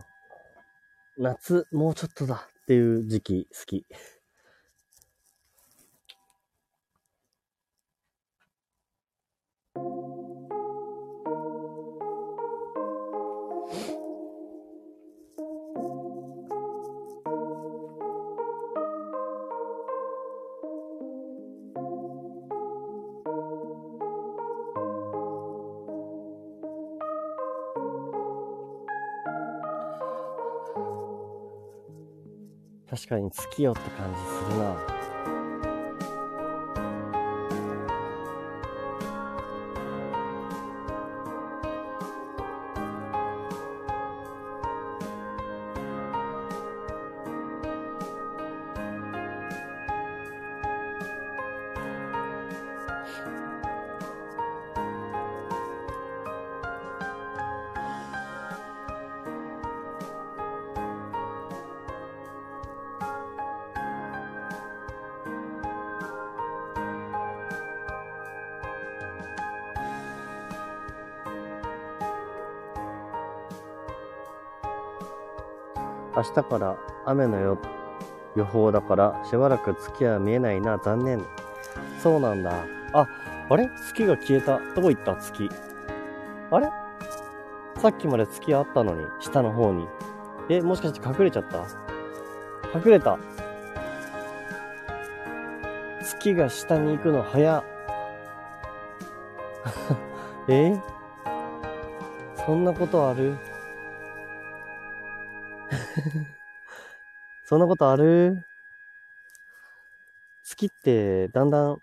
[1.20, 3.86] 夏、もうちょっとだっていう時期好き。
[33.32, 35.00] 月よって感じするな。
[76.33, 77.39] 日から雨の
[78.36, 80.78] 予報だからしばらく月は見えないな。
[80.78, 81.25] 残念。
[81.99, 82.51] そうなんだ。
[82.93, 83.08] あ
[83.49, 83.70] あれ？
[83.87, 84.59] 月が消えた。
[84.75, 85.16] どこ行った？
[85.16, 85.49] 月。
[86.51, 86.70] あれ？
[87.78, 89.05] さっきまで月あったのに。
[89.20, 89.87] 下の方に。
[90.49, 91.59] えもしかして隠れちゃった？
[92.78, 93.17] 隠れた。
[96.03, 97.63] 月が下に行くの早。
[100.47, 100.75] え？
[102.45, 103.37] そんなことある？
[107.43, 108.45] そんなことある？
[110.43, 111.78] 月ってだんだん、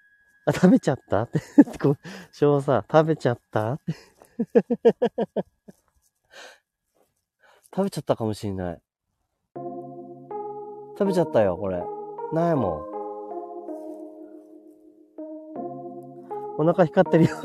[0.45, 1.23] あ、食べちゃった？
[1.23, 1.41] って、
[1.81, 1.99] こう、
[2.63, 3.75] さ、食べちゃった？
[3.75, 3.93] っ て
[7.75, 8.81] 食べちゃったかもしれない。
[9.55, 11.83] 食べちゃったよ、これ。
[12.33, 12.99] ないもん。
[16.61, 17.37] お腹光ってるよ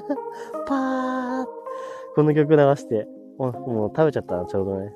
[0.66, 1.46] パー
[2.14, 3.06] この曲流して。
[3.38, 4.94] もう、もう食べちゃったな、ちょうどね。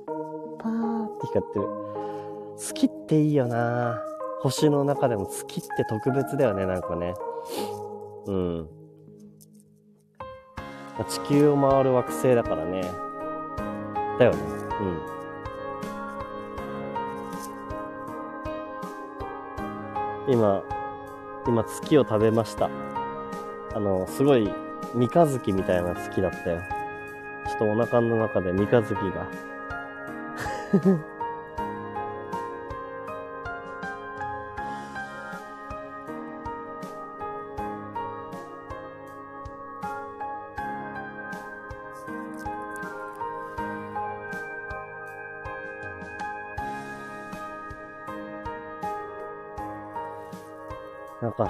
[1.20, 1.68] って光ってる。
[2.56, 4.02] 月っていいよな
[4.40, 7.14] 星の中でも月って特別だよね、なんかね。
[8.26, 8.68] うん。
[10.98, 12.82] まあ地球を回る惑星だからね。
[14.18, 14.38] だよね。
[20.26, 20.32] うん。
[20.32, 20.62] 今、
[21.44, 22.70] 今月を食べました。
[23.74, 24.52] あの、すごい
[24.94, 26.60] 三日月みたいな月だったよ。
[27.46, 29.26] ちょっとお腹の中で三日月が。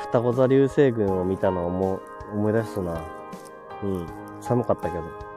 [0.01, 2.01] 双子座流星群を見たのを
[2.32, 3.01] 思い出したな。
[3.82, 4.06] うん。
[4.40, 5.31] 寒かったけど。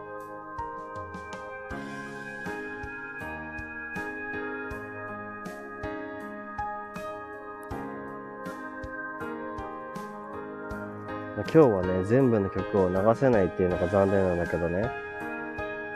[11.53, 14.90] 今日はね、全部の曲を流せないっていうのが残念なんだけどね。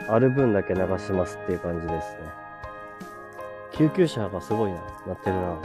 [0.08, 2.18] ある分だけ流しますっていう感じですね。
[3.72, 5.56] 救急車がすごいな、鳴ってるな。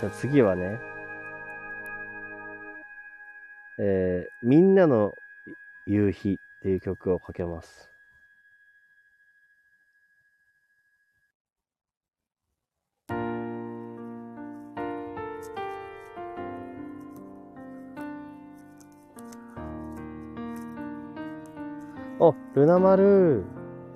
[0.00, 0.80] じゃあ次はね、
[3.80, 5.12] えー、みんなの
[5.86, 7.88] 夕日っていう曲をかけます。
[22.20, 23.44] お、ルナ丸。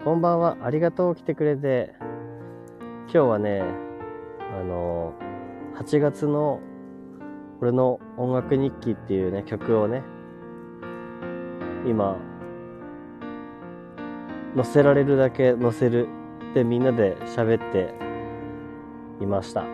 [0.05, 0.57] こんばんは。
[0.63, 1.17] ありがとう。
[1.17, 1.93] 来てくれて。
[3.07, 3.65] 今日はね、
[4.57, 6.61] あのー、8月の
[7.63, 10.03] 俺の音楽日記っていうね、曲をね、
[11.87, 12.17] 今、
[14.57, 16.09] 載せられるだけ載せる
[16.51, 17.95] ってみんなで喋って
[19.23, 19.65] いました。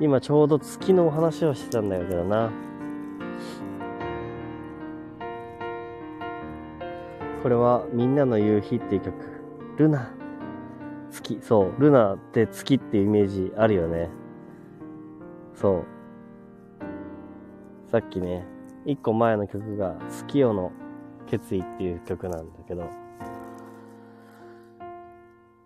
[0.00, 2.50] 今ちょうど月のお話をしてたんだけどな。
[7.44, 9.14] これはみんなの夕日っていう曲。
[9.76, 10.21] ルナ。
[11.12, 11.38] 月。
[11.42, 11.80] そう。
[11.80, 14.08] ルナって月っていうイメージあるよね。
[15.54, 15.84] そう。
[17.90, 18.46] さっきね、
[18.86, 20.72] 一個前の曲が月夜の
[21.26, 22.88] 決意っていう曲なんだけど、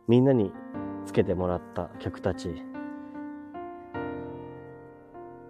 [0.08, 0.52] みんなに
[1.04, 2.62] つけてもらった曲たち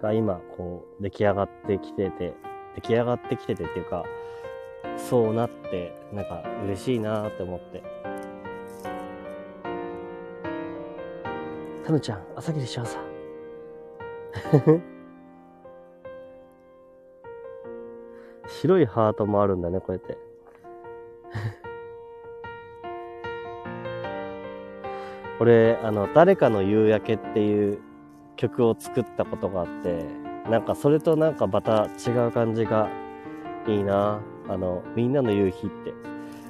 [0.00, 2.34] が今こう出来上がってきてて、
[2.76, 4.04] 出来上がってきててっていうか、
[4.96, 7.82] そうなって、なんか嬉しいなって思って。
[11.86, 12.98] タヌちゃん、朝霧しようさ。
[18.48, 20.18] 白いハートもあるんだね、こうやって。
[25.38, 27.78] 俺、あの、誰かの夕焼けっていう
[28.34, 30.06] 曲を作ったことがあって、
[30.50, 32.88] なんかそれとなんかまた違う感じが
[33.68, 35.94] いいなあの、みんなの夕日って。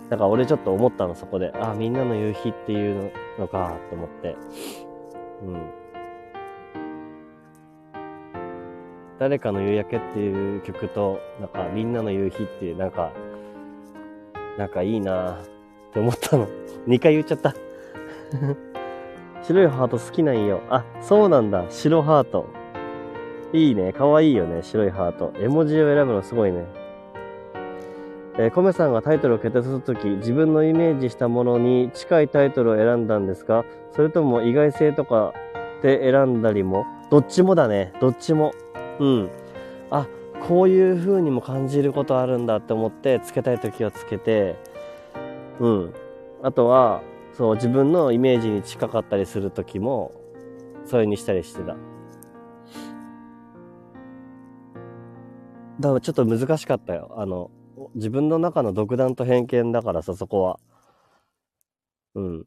[0.09, 1.53] なんか俺ちょっと思ったの、そこで。
[1.61, 4.35] あ、みんなの夕日っていうのか、って思って。
[5.43, 5.87] うん。
[9.19, 13.13] 誰かの夕焼けっていう曲と、なんかみんなの夕日っていう、なんか、
[14.59, 16.47] なんかいいなって思ったの。
[16.87, 17.55] 2回言っちゃった。
[19.43, 20.61] 白いハート好きなんよ。
[20.69, 21.65] あ、そうなんだ。
[21.69, 22.47] 白ハート。
[23.53, 23.93] いいね。
[23.93, 24.63] かわいいよね。
[24.63, 25.33] 白いハート。
[25.39, 26.65] 絵文字を選ぶのすごいね。
[28.39, 35.33] えー、コメさんがタイトルを決定するとき、自分のイメージしたものに近いタイトルを選んだんですかそれとも意外性とか
[35.83, 36.85] で選んだりも？
[37.11, 37.93] どっちもだね。
[38.01, 38.53] どっちも。
[38.99, 39.31] うん。
[39.91, 40.07] あ、
[40.47, 44.57] こういう風にも感じることあるんだって思って、つけたいときはつけて、
[45.61, 45.95] うん。
[46.43, 47.03] あとは、
[47.33, 50.13] そう、自分のイメージに近かったりするときも、
[50.85, 51.77] それにしたりしてた。
[55.79, 57.15] だからちょっと難しかったよ。
[57.17, 57.51] あの、
[57.95, 60.59] 自分の中の独断と偏見だからさ、そこは。
[62.15, 62.45] うん。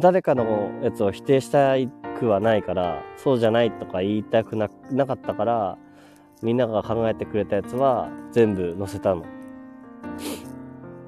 [0.00, 1.74] 誰かのやつを否定した
[2.18, 5.78] くはないから、そうじゃないとか言いたくななかったから、
[6.42, 9.24] みんなが考えてくれたやつは全部載せたの。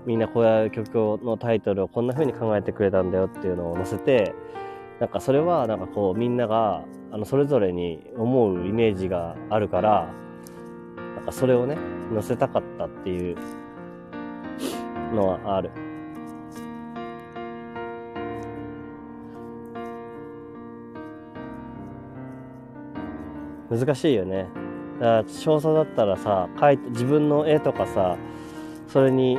[0.05, 4.35] みんなこういう曲のタイトルをこんな風に考えてくれたんだよっていうのを載せて、
[5.01, 10.13] なんかそれはなんかこうみんながあのそれぞれに思うイメージがあるから、
[11.23, 11.79] なんかそれをね、
[12.13, 13.37] 載せたかったっていう
[15.15, 15.71] のはある。
[23.71, 24.49] 難しいよね。
[24.99, 28.17] だ少佐だったらさ、描いて、自分の絵とかさ、
[28.89, 29.39] それに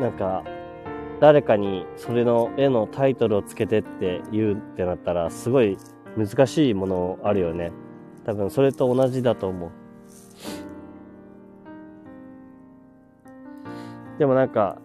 [0.00, 0.44] なんか、
[1.20, 5.76] 誰かにそれの絵のタイトルをつけてって言うってなったら、すごい
[6.16, 7.70] 難しいものあるよね。
[8.24, 9.81] 多分それと同じだと思う。
[14.22, 14.78] でもなんか、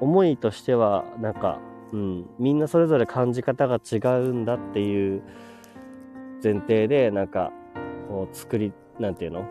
[0.00, 1.60] 思いとしては、なんか、
[1.92, 5.22] うん、みんなそれぞれ感じ方が違うんだっていう
[6.42, 7.52] 前提で、なんか、
[8.08, 9.44] こう作り、なんていうの？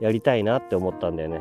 [0.00, 1.40] やりたいなって思ったんだよね。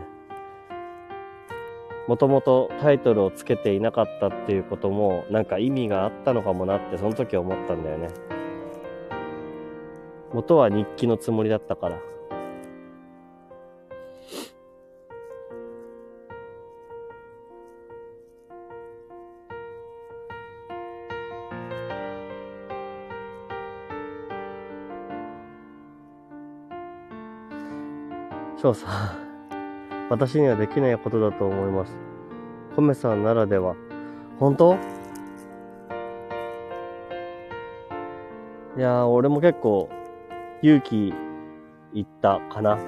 [2.08, 8.08] もともとタイトルをつけていなかったっていうことも、なんか意味があったのかもなって、その時思ったんだよね。
[10.32, 12.00] 元は日記のつもりだったから。
[28.58, 28.88] 翔さ、
[30.10, 31.96] 私にはできないことだと思います。
[32.76, 33.76] コメさんならでは。
[34.40, 34.78] 本当？
[38.76, 39.90] いやー、俺も結構
[40.64, 41.14] 勇気
[41.94, 42.80] いったかな。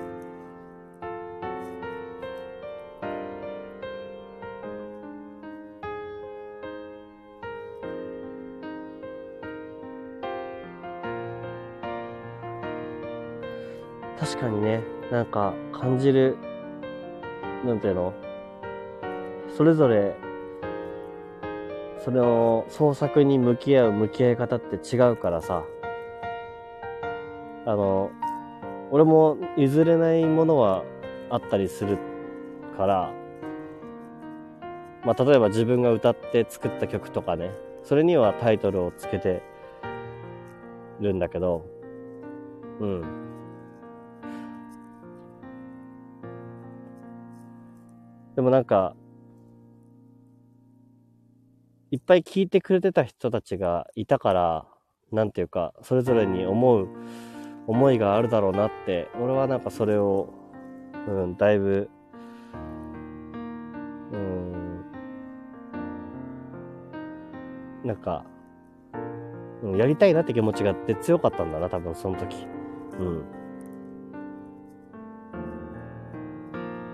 [15.20, 16.38] なんか感じる、
[17.66, 18.14] なんていうの？
[19.50, 20.16] それぞれ、
[21.98, 25.66] それの創作に向き合う向き合い方って違うからさ、
[27.66, 28.12] あの、
[28.92, 30.86] 俺も譲れないものは
[31.30, 31.98] あったりする
[32.78, 33.12] から、
[35.04, 37.52] まあ、例えば自分が歌って作った曲とかね、
[37.84, 39.44] それにはタイトルをつけて
[41.02, 41.66] るんだけど、
[42.80, 43.29] うん。
[48.40, 48.96] でもなんか、
[51.92, 54.66] いっぱい聞いてくれてた人たちがいたから、
[55.12, 56.88] なんていうか、それぞれに思う
[57.68, 60.30] 思いがあるだろうなって、俺はなんかそれを、
[61.06, 61.90] うん、だいぶ、
[64.14, 64.86] うん、
[67.84, 68.24] なんか、
[69.64, 72.48] うん、やりたいなって気持ちがあって強かったんだな、多分その時。
[73.02, 73.39] うん。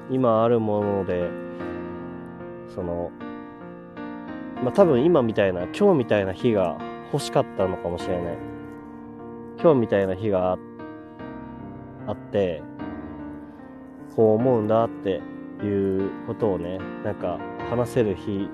[0.10, 1.30] 今あるもので、
[2.74, 3.12] その、
[4.64, 6.78] まあ、多分今みたいな、今日みたいな日が
[7.12, 8.38] 欲しかったのかもしれない。
[9.62, 10.58] 今日みたいな日が
[12.08, 12.62] あって、
[14.16, 15.22] こう思うんだって
[15.64, 18.50] いうことをね、なんか話せる日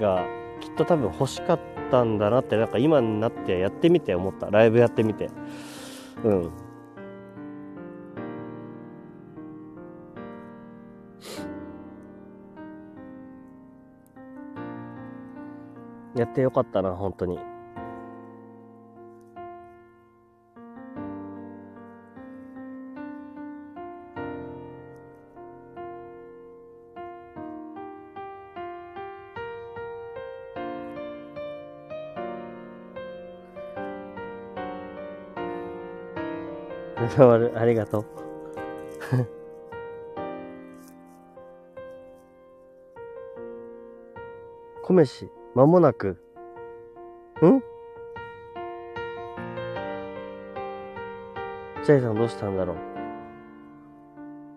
[0.00, 0.24] が
[0.60, 1.60] きっと多分欲しかっ
[1.90, 4.50] たんだなって、なんか今になってやってみて思った。
[4.50, 5.30] ライブやってみて。
[6.24, 6.50] うん。
[16.22, 17.36] やってよかったな、本当に。
[37.56, 38.04] ありがとう。
[44.86, 46.16] 米し、まもなく。
[47.42, 47.60] ん？
[51.84, 52.76] ジャイさんどうしたんだろう？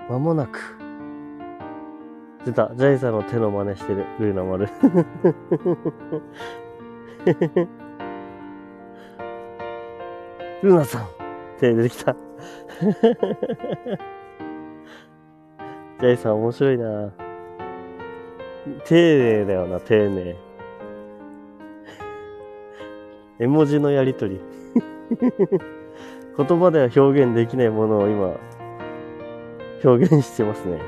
[0.10, 0.58] まもなく。
[2.46, 2.72] 出た。
[2.76, 4.06] ジャイさんの手の真似してる。
[4.20, 4.70] ルーナ丸。
[10.64, 11.08] ルーナさん
[11.60, 12.16] 手出てきた。
[16.00, 17.12] ジャイさん面白いな
[18.86, 20.55] 丁寧だよな、丁寧。
[23.40, 24.40] 絵文字のやりとり。
[26.38, 28.36] 言葉では表現できないものを今、
[29.84, 30.80] 表現してますね。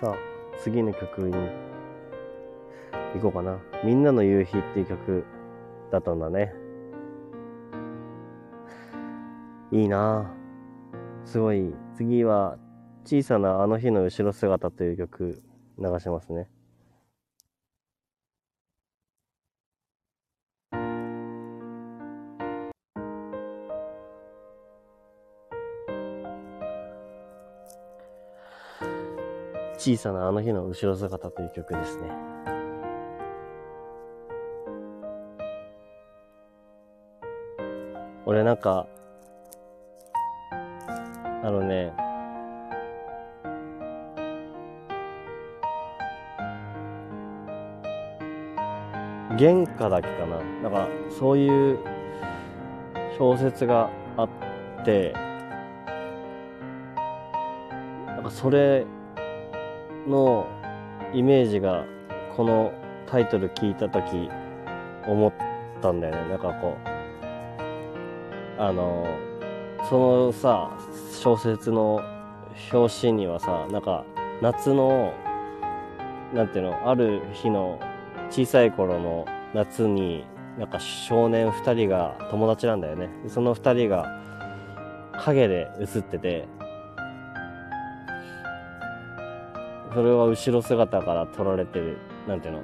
[0.00, 0.16] さあ、
[0.62, 1.67] 次の曲に
[3.18, 3.58] 行こうかな。
[3.84, 5.24] みんなの夕日っていう曲
[5.90, 6.52] だったんだね。
[9.70, 10.32] いいな
[11.24, 11.74] すごい。
[11.94, 12.56] 次は、
[13.04, 15.42] 小さなあの日の後ろ姿という曲
[15.78, 16.48] 流しますね。
[29.78, 32.10] 小さなあの日の後ろ姿という曲ですね。
[38.28, 38.86] 俺なんか、
[41.42, 41.94] あのね、
[49.38, 50.42] 原価だけかな。
[50.62, 50.88] なんか、
[51.18, 51.78] そういう
[53.18, 53.88] 小説が
[54.18, 54.28] あっ
[54.84, 55.14] て、
[58.08, 58.84] なんかそれ
[60.06, 60.46] の
[61.14, 61.86] イメージが
[62.36, 62.74] この
[63.06, 64.28] タイトル聞いた時
[65.06, 65.32] 思っ
[65.80, 66.87] たんだよねなんかこう
[68.58, 69.06] あの
[69.88, 70.70] そのさ
[71.12, 72.00] 小説の
[72.72, 74.04] 表紙にはさなんか
[74.42, 75.14] 夏の
[76.34, 77.80] なんていうのある日の
[78.30, 80.26] 小さい頃の夏に
[80.58, 83.08] なんか少年2人が友達なんだよね。
[83.28, 84.20] その2人が
[85.12, 86.48] 影で写ってて
[89.92, 92.62] それは後ろ姿から撮られてる、なんていうの、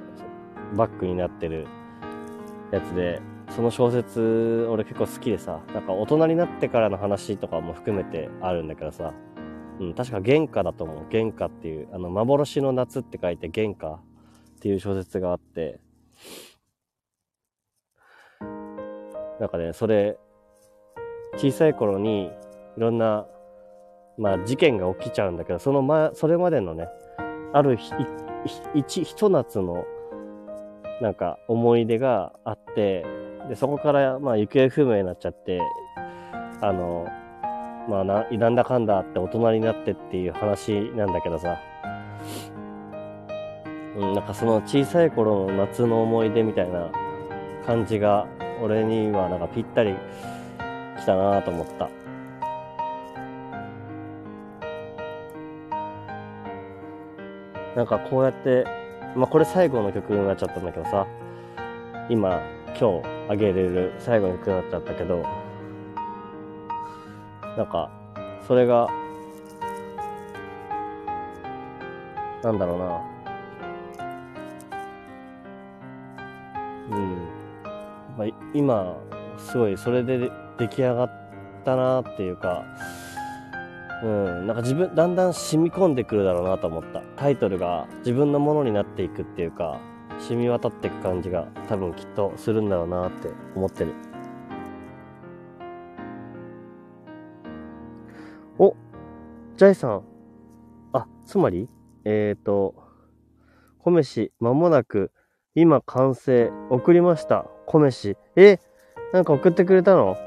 [0.75, 1.67] バックになってる
[2.71, 3.19] やつで、
[3.55, 9.13] その小説、俺結構好きでさ、なんか大人になってからの話とかも含めてあるんだけどさ、
[9.79, 11.05] うん、確か原価だと思う。
[11.09, 13.99] 原価っていう、あの、幻の夏って書いて原価っ
[14.59, 15.79] ていう小説があって、
[19.39, 20.17] なんかね、それ、
[21.37, 22.31] 小さい頃に
[22.75, 23.25] いろんな、
[24.17, 26.89] まあ事件が起きちゃうんだけど、その前、それまでのね、
[27.53, 27.93] あるひ、
[28.73, 29.85] 一、ひと夏の、
[31.01, 33.05] なんか思い出があって、
[33.49, 35.61] で、そこから、まあ行方不明になっちゃって、
[36.61, 37.07] あの、
[37.87, 41.59] まあな、なんだかんだって大人になってっていう話なんだけどさ、
[43.97, 46.91] うん、なんかその小さい頃の夏の思い出みたいな
[47.65, 48.27] 感じが
[48.61, 49.95] 俺にはなんかぴったり
[50.99, 51.89] きたなと思った。
[57.75, 58.65] なんかこうやって、
[59.15, 61.05] まあこれ最後の曲になっちゃったんだけどさ、
[62.09, 62.41] 今、
[62.77, 65.23] 今日あげれる最後の曲になっちゃったけど、
[67.57, 67.89] なんか、
[68.45, 68.89] それが、
[72.43, 73.01] なんだろうな。
[76.97, 77.17] うん。
[78.17, 78.97] まあ、今、
[79.37, 81.11] すごいそれで出来上がっ
[81.63, 82.65] たなっていうか、
[84.03, 87.01] うん、なんか自分、だんだん染み込んでくるだろうなと思った。
[87.15, 89.79] タイトルが自分のものになっていくっていうか、
[90.27, 93.93] 染み渡っていく感じが多分きっとするんだろうなって思ってる。
[98.57, 98.75] お、
[99.55, 100.03] ジャイさん。
[100.93, 101.69] あ、つまり、
[102.05, 102.73] えっ、ー、と、
[103.79, 105.11] 米飯、まもなく、
[105.53, 107.45] 今完成、送りました。
[107.67, 108.17] 米飯。
[108.35, 108.59] え、
[109.13, 110.17] なんか送ってくれたの？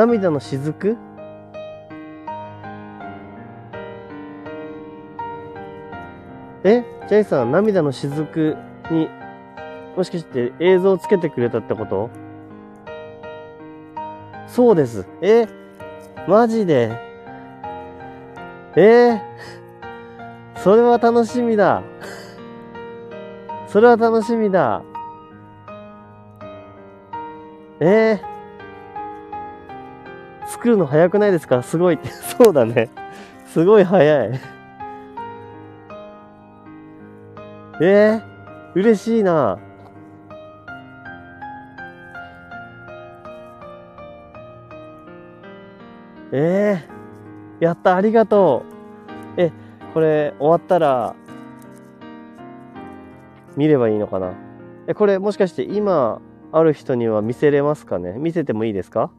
[0.00, 0.96] 涙の雫
[6.64, 6.82] え？
[7.06, 8.56] ジャイさん、涙の雫
[8.90, 9.10] に、
[9.94, 12.08] もしかして映像をつけてくれたってこと？
[14.46, 15.06] そうです。
[15.20, 15.46] え？
[16.26, 16.96] マジで？
[18.76, 18.80] え？
[19.10, 19.20] ー、
[20.56, 21.82] それは楽しみだ。
[23.66, 24.82] それは楽しみだ。
[27.80, 28.18] え？
[28.22, 28.29] ー、
[30.60, 31.62] 作るの早くないですか？
[31.62, 31.98] すごい。
[32.38, 32.90] そうだね。
[33.46, 34.40] すごい早い。
[37.80, 38.22] えー、
[38.74, 39.58] 嬉しいな。
[46.30, 48.64] えー、やった、ありがと
[49.38, 49.40] う。
[49.40, 49.52] え、
[49.94, 51.14] これ終わったら、
[53.56, 54.34] 見ればいいのかな？
[54.88, 56.20] え、これもしかして今
[56.52, 58.12] ある人には見せれますかね？
[58.18, 59.10] 見せてもいいですか？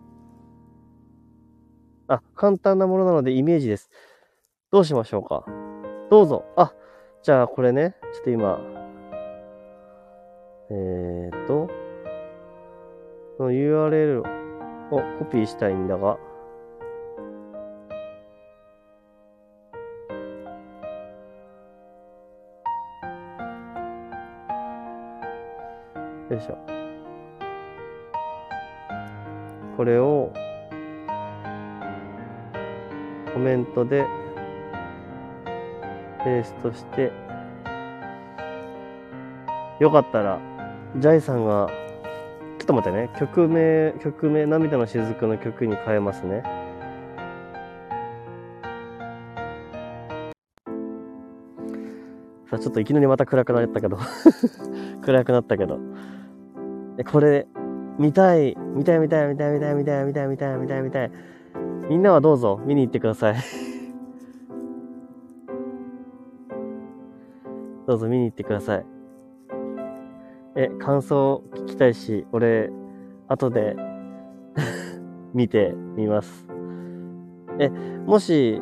[2.12, 3.90] あ、簡単なものなのでイメージです。
[4.70, 5.46] どうしましょうか？
[6.10, 6.44] どうぞ。
[6.58, 6.74] あ、
[7.24, 8.60] じゃあこれね、ちょっと今、
[10.70, 11.70] えー、っと、
[13.38, 14.20] この URL
[14.92, 16.18] をコピーしたいんだが、
[26.30, 26.58] よいしょ。
[29.78, 30.34] これを
[33.34, 34.06] コメントで
[36.24, 37.12] ペーストして、
[39.80, 40.40] よかったら、
[40.98, 41.68] ジャイさんが、
[42.60, 46.44] ちょっと待ってね、曲名、曲名、涙の雫の曲に変えますね。
[52.52, 53.98] さあ、ちょっといきなりまた暗くなったけど
[55.02, 55.80] 暗くなったけど。
[57.12, 57.48] これ、
[57.98, 61.12] 見たい、見たい見たい見たい見たい見たい見たい見たい見たい見たい。
[61.92, 63.36] みんなはどうぞ見に行ってください
[67.86, 68.86] どうぞ見に行ってください。
[70.56, 72.72] え、感想聞きたいし、俺、
[73.28, 73.76] 後で
[75.36, 76.48] 見てみます。
[77.60, 77.70] え、
[78.06, 78.62] もし、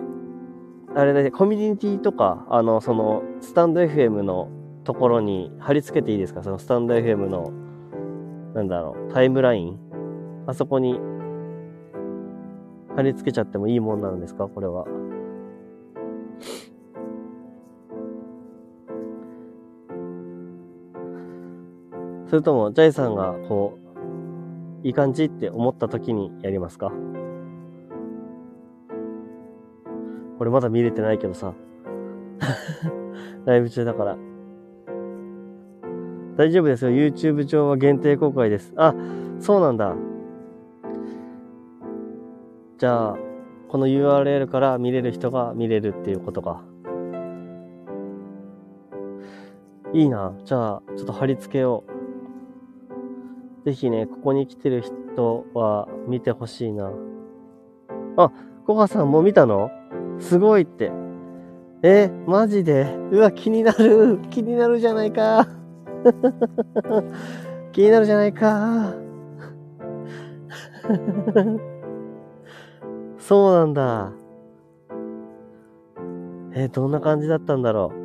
[0.96, 4.48] あれだね、コミュニティとか、あの、その、スタンド FM の
[4.86, 6.42] ところに貼り付けていいですか？
[6.42, 7.52] そのスタンド FM の
[8.56, 9.78] なんだろう、タイムライン？
[10.48, 11.00] あそこに
[13.00, 14.50] 貼り付けちゃってもいいもんなんですか？
[14.50, 14.84] これは。
[22.28, 23.80] それとも、ジャイさんが、こ
[24.84, 26.92] う、いい感じって思った時にやりますか？
[30.38, 31.54] 俺まだ見れてないけどさ。
[33.46, 34.18] ライブ中だから。
[36.36, 36.92] 大丈夫ですよ。
[36.92, 38.74] YouTube 上は限定公開です。
[38.76, 38.94] あ、
[39.40, 39.96] そうなんだ。
[42.80, 43.18] じゃあ、
[43.68, 46.64] この URL から見れる人が見れるっていうことか。
[49.92, 50.34] いいな。
[50.46, 51.84] じゃあ、ちょっと貼り付けよ
[53.66, 53.66] う。
[53.66, 56.90] ぜひね、ここに来てる人は見てほしいな。
[58.16, 58.32] あ、
[58.66, 59.70] コカさんも見たの？
[60.20, 60.94] すごいって。
[61.84, 62.96] え、マジで？
[63.12, 64.20] うわ、気になる。
[64.30, 65.46] 気になるじゃないか。
[67.74, 68.94] 気になるじゃないか。
[73.30, 74.12] そうなんだ。
[76.56, 78.00] え、どんな感じだったんだろう？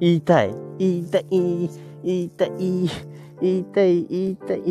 [0.00, 2.52] 言いたい、言いたい、言いたい、
[3.42, 4.62] 言いたい、言いたい、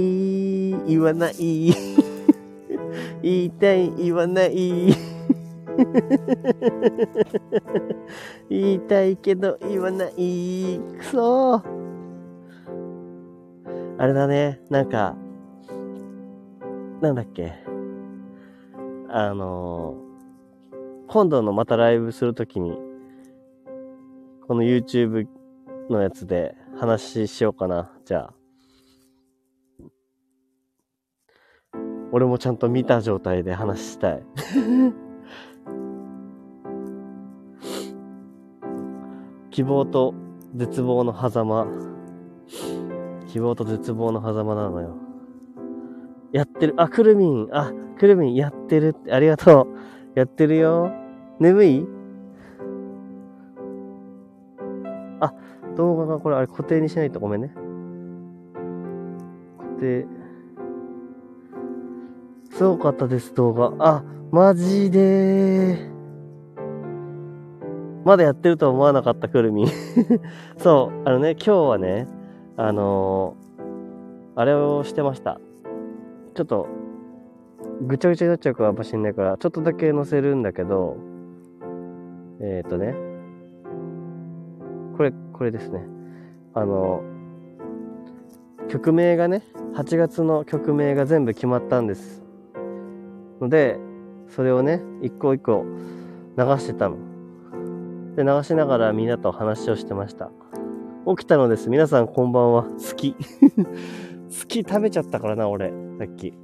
[0.87, 1.35] 言わない。
[3.21, 4.89] 言いたい、言わない。
[8.49, 10.79] 言いたいけど言わない。
[10.97, 11.88] くそー。
[14.01, 15.17] あれだね、なんか、
[17.01, 17.53] なんだっけ。
[19.09, 22.79] あのー、今度のまたライブするときに、
[24.47, 25.27] この YouTube
[25.89, 27.91] のやつで話しようかな。
[28.05, 28.33] じゃあ。
[32.13, 34.23] 俺もちゃんと見た状態で話したい。
[39.51, 40.13] 希望と
[40.55, 41.67] 絶望の狭間。
[43.29, 44.95] 希望と絶望の狭間なのよ。
[46.31, 46.73] やってる。
[46.77, 47.47] あ、くるみん。
[47.51, 49.13] あ、くるみんやってるって。
[49.13, 49.67] ありがと
[50.15, 50.19] う。
[50.19, 50.91] やってるよ。
[51.39, 51.87] 眠い？
[55.19, 55.31] あ、
[55.77, 57.53] 動画がこれ、あれ固定にしないとごめんね。
[59.59, 60.07] 固定。
[62.51, 63.73] すごかったです、動画。
[63.77, 65.89] あ、マジでー
[68.05, 69.67] まだやってるとは思わなかった、くるみん。
[70.57, 72.07] そう、あのね、今日はね、
[72.61, 75.39] あのー、あれをしてました。
[76.35, 76.67] ちょっと、
[77.87, 80.97] ぐちゃぐちゃになっちゃうかもしんないから、ちょっとだけ載せるんだけど、
[82.41, 82.95] えっ、ー、とね、
[84.97, 85.85] これ、これですね。
[86.53, 87.01] あの、
[88.67, 89.41] 曲名がね、
[89.75, 92.21] 8月の曲名が全部決まったんです。
[93.39, 93.79] ので、
[94.27, 95.63] それをね、一個一個
[96.37, 96.97] 流してたの。
[98.17, 100.29] で、流しながらみんなと話をしてました。
[101.17, 101.71] 起きたのです。
[101.71, 102.63] 皆さんこんばんは。
[102.63, 103.15] 好き。
[104.29, 105.73] 好き食べちゃったからな、俺。
[105.97, 106.33] さっき。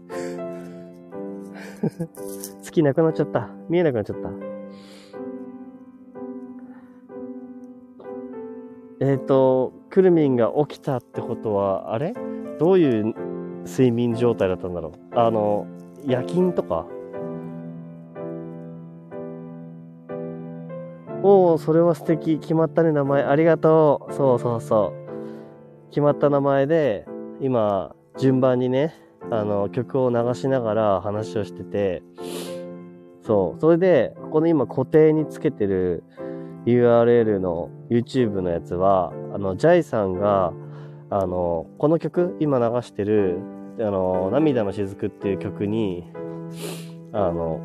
[2.65, 3.49] 好きなくなっちゃった。
[3.69, 4.29] 見えなくなっちゃった。
[9.01, 12.15] えっ、ー、と、くるみんが起きたってことは、あれ？
[12.57, 13.13] どういう
[13.65, 15.19] 睡眠状態だったんだろう？
[15.19, 15.67] あの、
[16.03, 16.87] 夜勤とか？
[21.27, 22.37] おお、それは素敵。
[22.37, 23.23] 決まったね、名前。
[23.23, 24.13] ありがとう。
[24.13, 25.89] そうそうそう。
[25.89, 27.07] 決まった名前で、
[27.41, 28.93] 今、順番にね、
[29.31, 32.03] あの、曲を流しながら話をしてて、
[33.23, 33.59] そう。
[33.59, 36.03] それで、この今固定につけてる
[36.67, 40.53] URL の YouTube のやつは、あの、ジャイさんが、
[41.09, 43.39] あの、この曲、今流してる
[43.79, 46.03] あの、涙の雫っていう曲に、
[47.11, 47.63] あの、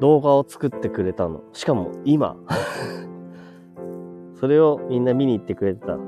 [0.00, 1.42] 動画を作ってくれたの。
[1.52, 2.36] しかも今。
[4.34, 5.98] それをみんな見に行ってくれてた。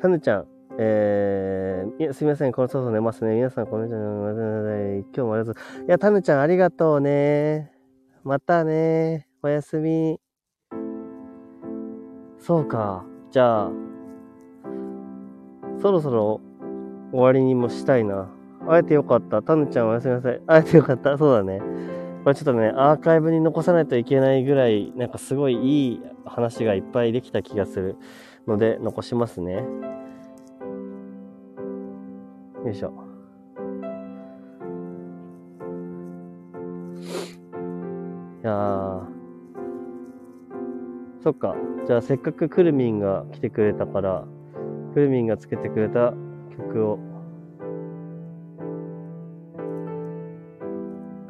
[0.00, 0.46] タヌちゃん、
[0.78, 3.36] えー、すみません、このそろそろ寝ますね。
[3.36, 3.98] 皆さん、こんにちは。
[3.98, 5.84] 今日もありがとう。
[5.86, 7.72] いや、タヌちゃん、ありがとうね。
[8.24, 9.28] またね。
[9.42, 10.18] おやすみ。
[12.38, 13.04] そうか。
[13.30, 13.70] じゃあ、
[15.80, 16.40] そろそろ
[17.12, 18.28] 終わりにもしたいな。
[18.66, 19.42] 会えてよかった。
[19.42, 20.40] タヌちゃんおやすみなさい。
[20.46, 21.18] 会えてよかった。
[21.18, 21.60] そうだね。
[22.24, 27.96] これちょっとね、アーカイブに残さないといけないぐらい、なんかすごいいい話がいっぱいできた気がする
[28.46, 29.64] ので、残しますね。
[32.64, 32.92] よいしょ。
[38.42, 39.02] いやー。
[41.22, 41.56] そっか。
[41.86, 44.24] じゃあせっかくくるみんが来てくれたから、
[44.94, 46.14] くるみんがつけてくれた
[46.56, 46.98] 曲を、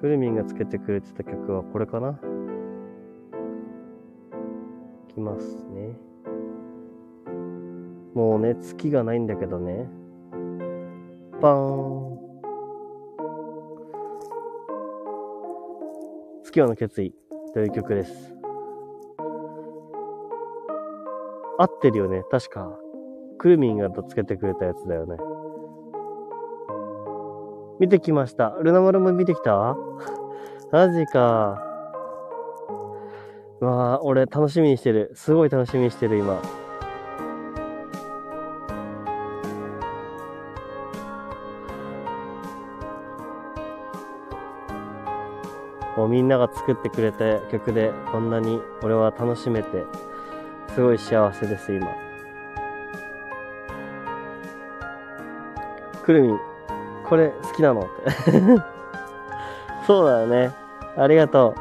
[0.01, 2.19] くるみんがつけてくれてた曲はこれかな？
[5.11, 5.97] いきますね。
[8.15, 9.89] もうね、月がないんだけどね。
[11.41, 11.59] パー
[12.09, 12.19] ン。
[16.45, 17.15] 月夜の決意
[17.55, 18.35] という曲です。
[21.59, 22.23] 合ってるよね。
[22.31, 22.77] 確か。
[23.43, 25.17] クルミンがとつけてくれたやつだよね。
[27.81, 28.51] 見てきました。
[28.63, 29.77] ルナ丸も見てきた？
[30.71, 31.61] マジか。
[33.59, 35.11] わあ、俺楽しみにしてる。
[35.15, 36.37] すごい楽しみにしてる、今。
[45.97, 49.85] もうみんなが作ってくれた曲でこんなに俺は楽しめて、
[50.69, 52.12] すごい幸せです、今。
[56.05, 56.39] くるみ、
[57.09, 57.85] これ好きなのっ
[58.25, 58.33] て。
[59.87, 60.53] そうだよね。
[60.97, 61.61] ありがとう。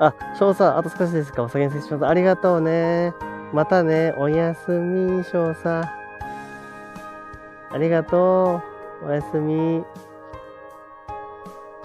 [0.00, 1.42] あ、翔さん、あと少しですか？
[1.42, 2.06] お先に失礼します。
[2.06, 3.14] ありがとうね。
[3.52, 4.14] またね。
[4.18, 5.82] おやすみ、翔さん。
[5.82, 8.60] ありがと
[9.02, 9.08] う。
[9.08, 9.84] おやすみ。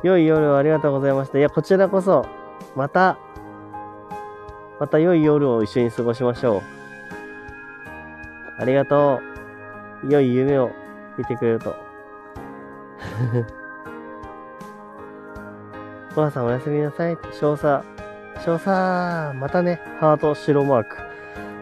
[0.02, 1.38] 良い夜をありがとうございました。
[1.38, 2.26] いや、こちらこそ、
[2.76, 3.18] また、
[4.80, 6.79] また良い夜を一緒に過ごしましょう。
[8.60, 9.22] ありがと
[10.04, 10.12] う。
[10.12, 10.72] 良い夢を
[11.18, 11.72] 見てくれると。
[16.12, 17.18] お母さんおやすみなさい。
[17.32, 17.82] 少佐。
[18.44, 18.68] 少佐、
[19.36, 19.80] またね。
[20.00, 20.98] ハート白マーク。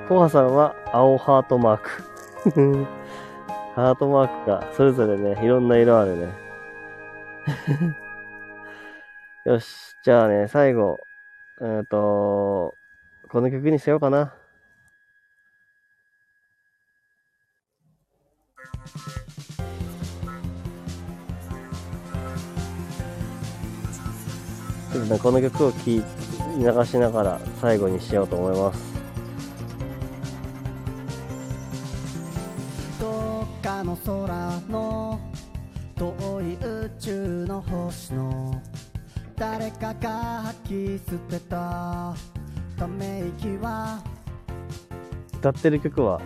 [0.07, 1.89] コハさんは青ハートマーク。
[3.75, 6.33] ハートマークがそれぞれね、いろんな色あるね。
[9.45, 9.95] よし。
[10.01, 10.99] じゃあね、最後。
[11.61, 12.75] えっ、ー、と、
[13.29, 14.33] この曲にしようかな。
[24.93, 26.03] ちょっとね、この曲を聴き流
[26.85, 28.97] しながら最後にしようと思います。
[32.99, 35.19] どっかの空の
[35.95, 38.61] 遠い宇宙の星の
[39.35, 42.15] 誰かが吐き捨てた
[42.77, 44.01] ため息は
[45.35, 46.19] 歌ってる曲は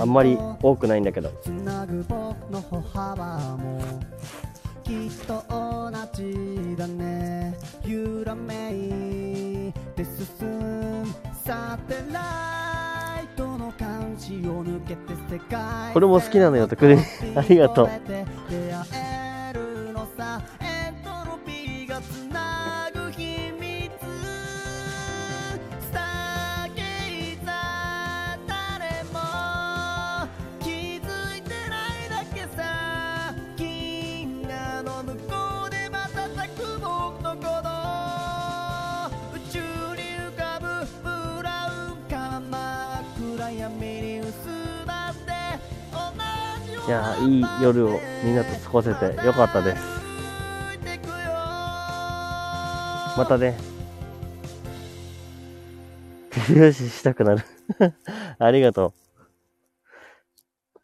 [0.00, 1.30] あんまり多くないんだけど。
[4.84, 7.56] きっと同じだね。
[7.86, 11.06] 揺らめいて進む
[11.44, 16.98] サテライトの感じを抜けて世界これも好きなのよれ
[17.34, 17.90] ありがとう
[46.86, 49.82] いやいい夜をみんなと過ごせてよかったです。
[53.16, 53.56] またね。
[56.30, 57.44] 手拍子したくなる。
[58.38, 58.92] ありがとう。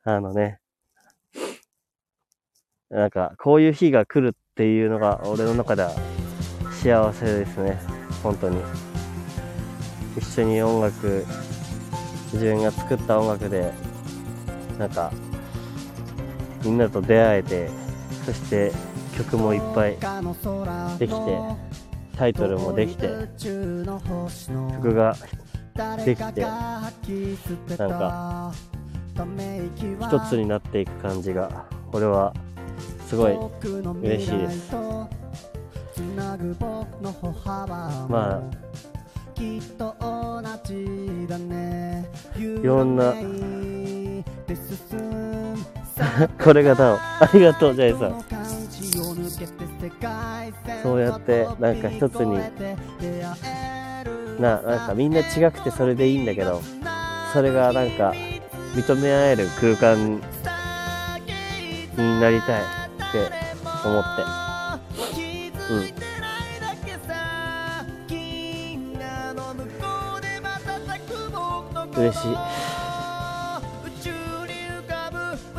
[0.04, 0.58] あのね。
[2.88, 5.92] なんかこういう日が来るっていうのが俺の中では
[6.70, 7.78] 幸せですね。
[8.22, 8.62] 本当に。
[10.16, 11.26] 一緒に音楽
[12.32, 13.72] 自分が作った音楽で
[14.78, 15.12] なんか
[16.64, 17.68] みんなと出会えて
[18.24, 18.72] そして
[19.16, 19.96] 曲もいっぱい
[20.98, 21.38] できて
[22.16, 23.08] タイトルもできて
[24.72, 25.16] 曲が
[26.04, 26.40] できて
[27.78, 28.52] なんか
[30.08, 32.34] 一つになっていく感じが俺は
[33.06, 33.32] すごい
[34.02, 34.72] 嬉しいです。
[38.08, 38.40] まあ
[42.38, 43.14] いろんな
[46.42, 46.98] これがダウン。
[46.98, 48.24] ありがとう、ジャイさん。
[50.82, 52.38] そうやって、なんか一つに、
[54.40, 56.62] な、なんかみんな違くてそれでいいんだけど、
[57.32, 58.14] それがなんか、
[58.74, 60.20] 認め合える空間
[61.96, 62.64] になりたいっ
[63.12, 63.30] て
[63.84, 64.22] 思って。
[65.72, 66.00] うん。
[72.02, 72.59] 嬉しい。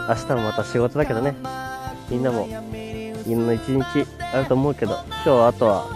[0.09, 1.35] 明日もまた仕事だけどね。
[2.09, 2.47] みんなも
[3.25, 5.87] みんな一日あると思うけど今日はあとは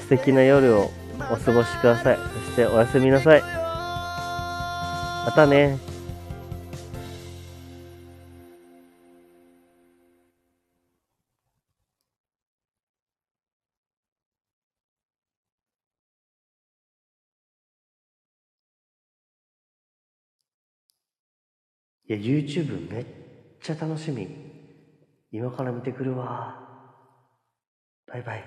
[0.00, 0.90] 素敵な夜を
[1.32, 2.16] お過ごしください。
[2.16, 3.42] そしておやすみなさい。
[5.26, 5.78] またね。
[22.10, 23.04] いや、YouTube めっ
[23.68, 24.26] ちゃ楽しみ。
[25.30, 26.56] 今から見てくるわ。
[28.06, 28.44] バイバイ。